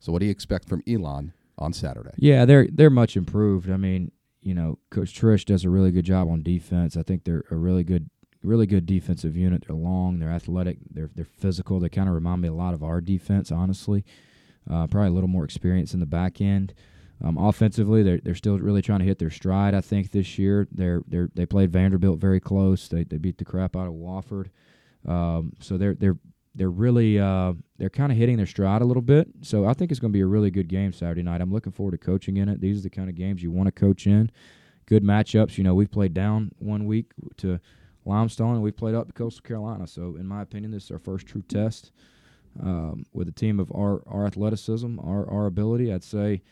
So, 0.00 0.12
what 0.12 0.18
do 0.18 0.26
you 0.26 0.32
expect 0.32 0.68
from 0.68 0.82
Elon 0.86 1.32
on 1.56 1.72
Saturday? 1.72 2.12
Yeah, 2.16 2.44
they're 2.44 2.68
they're 2.70 2.90
much 2.90 3.16
improved. 3.16 3.70
I 3.70 3.78
mean, 3.78 4.10
you 4.42 4.54
know, 4.54 4.78
Coach 4.90 5.18
Trish 5.18 5.44
does 5.44 5.64
a 5.64 5.70
really 5.70 5.90
good 5.90 6.04
job 6.04 6.28
on 6.28 6.42
defense. 6.42 6.96
I 6.96 7.02
think 7.02 7.24
they're 7.24 7.44
a 7.50 7.56
really 7.56 7.84
good, 7.84 8.10
really 8.42 8.66
good 8.66 8.86
defensive 8.86 9.36
unit. 9.36 9.64
They're 9.66 9.76
long, 9.76 10.18
they're 10.18 10.30
athletic, 10.30 10.78
they're 10.90 11.10
they're 11.14 11.24
physical. 11.24 11.80
They 11.80 11.88
kind 11.88 12.08
of 12.08 12.14
remind 12.14 12.42
me 12.42 12.48
a 12.48 12.54
lot 12.54 12.74
of 12.74 12.82
our 12.82 13.00
defense, 13.00 13.50
honestly. 13.52 14.04
Uh, 14.70 14.86
probably 14.86 15.08
a 15.08 15.12
little 15.12 15.28
more 15.28 15.44
experience 15.44 15.94
in 15.94 16.00
the 16.00 16.06
back 16.06 16.40
end. 16.40 16.74
Um, 17.24 17.38
offensively, 17.38 18.02
they're 18.02 18.18
they're 18.18 18.34
still 18.34 18.58
really 18.58 18.82
trying 18.82 18.98
to 18.98 19.04
hit 19.04 19.18
their 19.18 19.30
stride. 19.30 19.74
I 19.74 19.80
think 19.80 20.10
this 20.10 20.38
year 20.38 20.66
they're 20.72 21.02
they 21.06 21.26
they 21.34 21.46
played 21.46 21.70
Vanderbilt 21.70 22.18
very 22.18 22.40
close. 22.40 22.88
They 22.88 23.04
they 23.04 23.18
beat 23.18 23.38
the 23.38 23.44
crap 23.44 23.76
out 23.76 23.86
of 23.86 23.94
Wofford. 23.94 24.48
Um, 25.06 25.52
so 25.60 25.78
they're 25.78 25.94
they're 25.94 26.18
they're 26.54 26.70
really 26.70 27.18
uh, 27.18 27.54
they're 27.78 27.90
kind 27.90 28.12
of 28.12 28.18
hitting 28.18 28.36
their 28.36 28.46
stride 28.46 28.82
a 28.82 28.84
little 28.84 29.02
bit. 29.02 29.28
So 29.40 29.66
I 29.66 29.72
think 29.74 29.90
it's 29.90 30.00
going 30.00 30.12
to 30.12 30.16
be 30.16 30.20
a 30.20 30.26
really 30.26 30.50
good 30.50 30.68
game 30.68 30.92
Saturday 30.92 31.22
night. 31.22 31.40
I'm 31.40 31.52
looking 31.52 31.72
forward 31.72 31.92
to 31.92 31.98
coaching 31.98 32.36
in 32.36 32.48
it. 32.48 32.60
These 32.60 32.80
are 32.80 32.82
the 32.82 32.90
kind 32.90 33.08
of 33.08 33.14
games 33.14 33.42
you 33.42 33.50
want 33.50 33.68
to 33.68 33.72
coach 33.72 34.06
in. 34.06 34.30
Good 34.86 35.02
matchups. 35.02 35.56
You 35.56 35.64
know, 35.64 35.74
we've 35.74 35.90
played 35.90 36.12
down 36.12 36.52
one 36.58 36.84
week 36.86 37.12
to 37.38 37.60
Limestone, 38.04 38.54
and 38.54 38.62
we 38.62 38.72
played 38.72 38.94
up 38.94 39.06
to 39.06 39.12
Coastal 39.12 39.42
Carolina. 39.42 39.86
So 39.86 40.16
in 40.16 40.26
my 40.26 40.42
opinion, 40.42 40.72
this 40.72 40.84
is 40.84 40.90
our 40.90 40.98
first 40.98 41.26
true 41.26 41.42
test 41.42 41.92
um, 42.60 43.06
with 43.12 43.28
a 43.28 43.32
team 43.32 43.58
of 43.58 43.70
our 43.72 44.02
our 44.06 44.26
athleticism, 44.26 44.98
our 45.00 45.28
our 45.30 45.46
ability. 45.46 45.92
I'd 45.92 46.04
say 46.04 46.42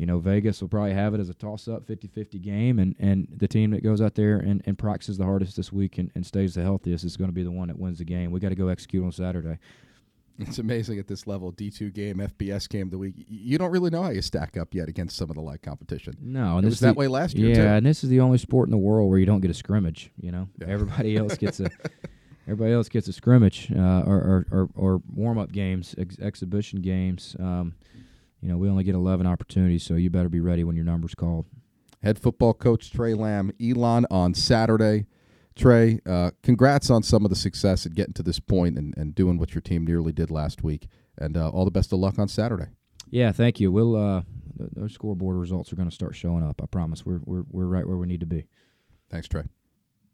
you 0.00 0.06
know, 0.06 0.18
Vegas 0.18 0.62
will 0.62 0.68
probably 0.68 0.94
have 0.94 1.12
it 1.12 1.20
as 1.20 1.28
a 1.28 1.34
toss 1.34 1.68
up 1.68 1.86
50 1.86 2.08
50 2.08 2.38
game, 2.38 2.78
and, 2.78 2.96
and 2.98 3.28
the 3.36 3.46
team 3.46 3.70
that 3.72 3.82
goes 3.82 4.00
out 4.00 4.14
there 4.14 4.38
and, 4.38 4.62
and 4.64 4.78
practices 4.78 5.18
the 5.18 5.26
hardest 5.26 5.58
this 5.58 5.70
week 5.70 5.98
and, 5.98 6.10
and 6.14 6.24
stays 6.24 6.54
the 6.54 6.62
healthiest 6.62 7.04
is 7.04 7.18
going 7.18 7.28
to 7.28 7.34
be 7.34 7.42
the 7.42 7.50
one 7.50 7.68
that 7.68 7.78
wins 7.78 7.98
the 7.98 8.06
game. 8.06 8.30
We 8.30 8.40
got 8.40 8.48
to 8.48 8.54
go 8.54 8.68
execute 8.68 9.04
on 9.04 9.12
Saturday. 9.12 9.58
It's 10.38 10.58
amazing 10.58 10.98
at 10.98 11.06
this 11.06 11.26
level, 11.26 11.52
D2 11.52 11.92
game, 11.92 12.16
FBS 12.16 12.66
game 12.66 12.88
the 12.88 12.96
week. 12.96 13.12
You 13.28 13.58
don't 13.58 13.70
really 13.70 13.90
know 13.90 14.02
how 14.02 14.08
you 14.08 14.22
stack 14.22 14.56
up 14.56 14.74
yet 14.74 14.88
against 14.88 15.18
some 15.18 15.28
of 15.28 15.36
the 15.36 15.42
like 15.42 15.60
competition. 15.60 16.16
No, 16.18 16.56
and 16.56 16.64
it 16.64 16.70
was 16.70 16.80
that 16.80 16.96
way 16.96 17.06
last 17.06 17.36
year. 17.36 17.50
Yeah, 17.50 17.54
too. 17.56 17.66
and 17.66 17.84
this 17.84 18.02
is 18.02 18.08
the 18.08 18.20
only 18.20 18.38
sport 18.38 18.68
in 18.68 18.70
the 18.70 18.78
world 18.78 19.10
where 19.10 19.18
you 19.18 19.26
don't 19.26 19.42
get 19.42 19.50
a 19.50 19.54
scrimmage. 19.54 20.12
You 20.18 20.32
know, 20.32 20.48
yeah. 20.58 20.68
everybody 20.68 21.14
else 21.14 21.36
gets 21.36 21.60
a 21.60 21.68
everybody 22.46 22.72
else 22.72 22.88
gets 22.88 23.06
a 23.06 23.12
scrimmage 23.12 23.70
uh, 23.70 24.02
or, 24.06 24.16
or, 24.16 24.46
or, 24.50 24.68
or 24.74 25.02
warm 25.14 25.36
up 25.36 25.52
games, 25.52 25.94
ex- 25.98 26.18
exhibition 26.20 26.80
games. 26.80 27.36
Um, 27.38 27.74
you 28.40 28.48
know, 28.48 28.56
we 28.56 28.68
only 28.68 28.84
get 28.84 28.94
11 28.94 29.26
opportunities, 29.26 29.82
so 29.82 29.94
you 29.94 30.10
better 30.10 30.28
be 30.28 30.40
ready 30.40 30.64
when 30.64 30.76
your 30.76 30.84
number's 30.84 31.14
called. 31.14 31.46
Head 32.02 32.18
football 32.18 32.54
coach 32.54 32.90
Tre 32.90 33.14
Lamb, 33.14 33.52
Elon 33.62 34.06
on 34.10 34.34
Saturday. 34.34 35.06
Tre, 35.54 36.00
uh, 36.06 36.30
congrats 36.42 36.88
on 36.88 37.02
some 37.02 37.24
of 37.24 37.30
the 37.30 37.36
success 37.36 37.84
at 37.84 37.94
getting 37.94 38.14
to 38.14 38.22
this 38.22 38.40
point 38.40 38.78
and, 38.78 38.94
and 38.96 39.14
doing 39.14 39.36
what 39.36 39.54
your 39.54 39.60
team 39.60 39.84
nearly 39.84 40.12
did 40.12 40.30
last 40.30 40.62
week. 40.62 40.86
And 41.18 41.36
uh, 41.36 41.50
all 41.50 41.66
the 41.66 41.70
best 41.70 41.92
of 41.92 41.98
luck 41.98 42.18
on 42.18 42.28
Saturday. 42.28 42.68
Yeah, 43.10 43.32
thank 43.32 43.60
you. 43.60 43.70
We'll 43.70 43.96
uh, 43.96 44.22
those 44.56 44.94
scoreboard 44.94 45.36
results 45.36 45.72
are 45.72 45.76
going 45.76 45.88
to 45.88 45.94
start 45.94 46.14
showing 46.14 46.42
up. 46.42 46.62
I 46.62 46.66
promise. 46.66 47.04
We're 47.04 47.20
we're 47.24 47.44
we're 47.50 47.66
right 47.66 47.86
where 47.86 47.96
we 47.96 48.06
need 48.06 48.20
to 48.20 48.26
be. 48.26 48.46
Thanks, 49.10 49.28
Tre. 49.28 49.42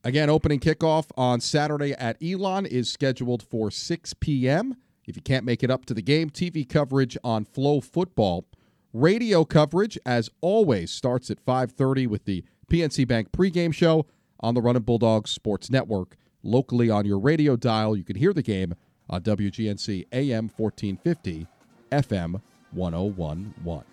Again, 0.02 0.30
opening 0.30 0.60
kickoff 0.60 1.06
on 1.16 1.40
Saturday 1.40 1.92
at 1.92 2.16
Elon 2.22 2.64
is 2.64 2.90
scheduled 2.90 3.42
for 3.42 3.70
6 3.70 4.14
p.m. 4.14 4.76
If 5.06 5.16
you 5.16 5.22
can't 5.22 5.44
make 5.44 5.62
it 5.62 5.70
up 5.70 5.84
to 5.86 5.94
the 5.94 6.02
game, 6.02 6.30
TV 6.30 6.68
coverage 6.68 7.16
on 7.22 7.44
FloFootball. 7.44 8.44
Radio 8.92 9.44
coverage, 9.44 9.98
as 10.04 10.30
always, 10.40 10.90
starts 10.90 11.30
at 11.30 11.44
5:30 11.44 12.06
with 12.06 12.24
the 12.24 12.44
PNC 12.68 13.04
Bank 13.06 13.30
pregame 13.30 13.72
show 13.72 14.06
on 14.40 14.54
the 14.54 14.62
Running 14.62 14.82
Bulldogs 14.82 15.30
Sports 15.30 15.70
Network. 15.70 16.16
Locally 16.42 16.90
on 16.90 17.04
your 17.04 17.18
radio 17.18 17.56
dial, 17.56 17.96
you 17.96 18.04
can 18.04 18.16
hear 18.16 18.32
the 18.32 18.42
game 18.42 18.74
on 19.08 19.22
WGNC 19.22 20.06
AM 20.12 20.48
1450, 20.56 21.46
FM 21.92 22.40
1011. 22.72 23.84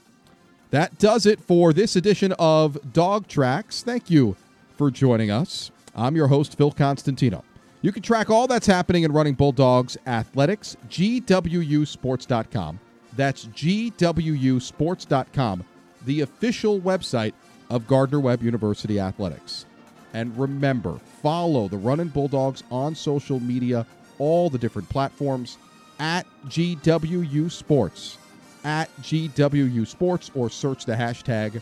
That 0.72 0.98
does 0.98 1.26
it 1.26 1.40
for 1.40 1.74
this 1.74 1.96
edition 1.96 2.34
of 2.40 2.94
Dog 2.94 3.28
Tracks. 3.28 3.84
Thank 3.84 4.10
you 4.10 4.36
for 4.76 4.90
joining 4.90 5.30
us. 5.30 5.70
I'm 5.96 6.16
your 6.16 6.28
host, 6.28 6.58
Phil 6.58 6.72
Constantino. 6.72 7.44
You 7.84 7.92
can 7.92 8.02
track 8.02 8.30
all 8.30 8.48
that's 8.48 8.66
happening 8.66 9.04
in 9.04 9.12
running 9.12 9.34
Bulldogs 9.34 9.98
athletics, 10.08 10.78
GWUsports.com. 10.90 12.80
That's 13.18 13.46
GWUsports.com, 13.46 15.66
the 16.06 16.22
official 16.22 16.80
website 16.80 17.34
of 17.70 17.86
Gardner 17.86 18.22
Webb 18.22 18.42
University 18.42 19.02
Athletics. 19.02 19.66
And 20.14 20.38
remember, 20.38 20.98
follow 21.22 21.68
the 21.68 21.76
Running 21.76 22.08
Bulldogs 22.08 22.64
on 22.72 22.96
social 22.96 23.42
media, 23.42 23.86
all 24.18 24.50
the 24.50 24.58
different 24.58 24.88
platforms 24.88 25.58
at 26.00 26.26
GWU 26.48 27.52
Sports, 27.52 28.18
at 28.64 28.90
GWU 29.02 29.86
Sports, 29.86 30.32
or 30.36 30.50
search 30.50 30.86
the 30.86 30.94
hashtag 30.94 31.62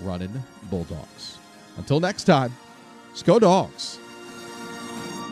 Running 0.00 0.42
Bulldogs. 0.64 1.38
Until 1.76 2.00
next 2.00 2.24
time, 2.24 2.52
Sco 3.14 3.38
Dogs. 3.38 4.00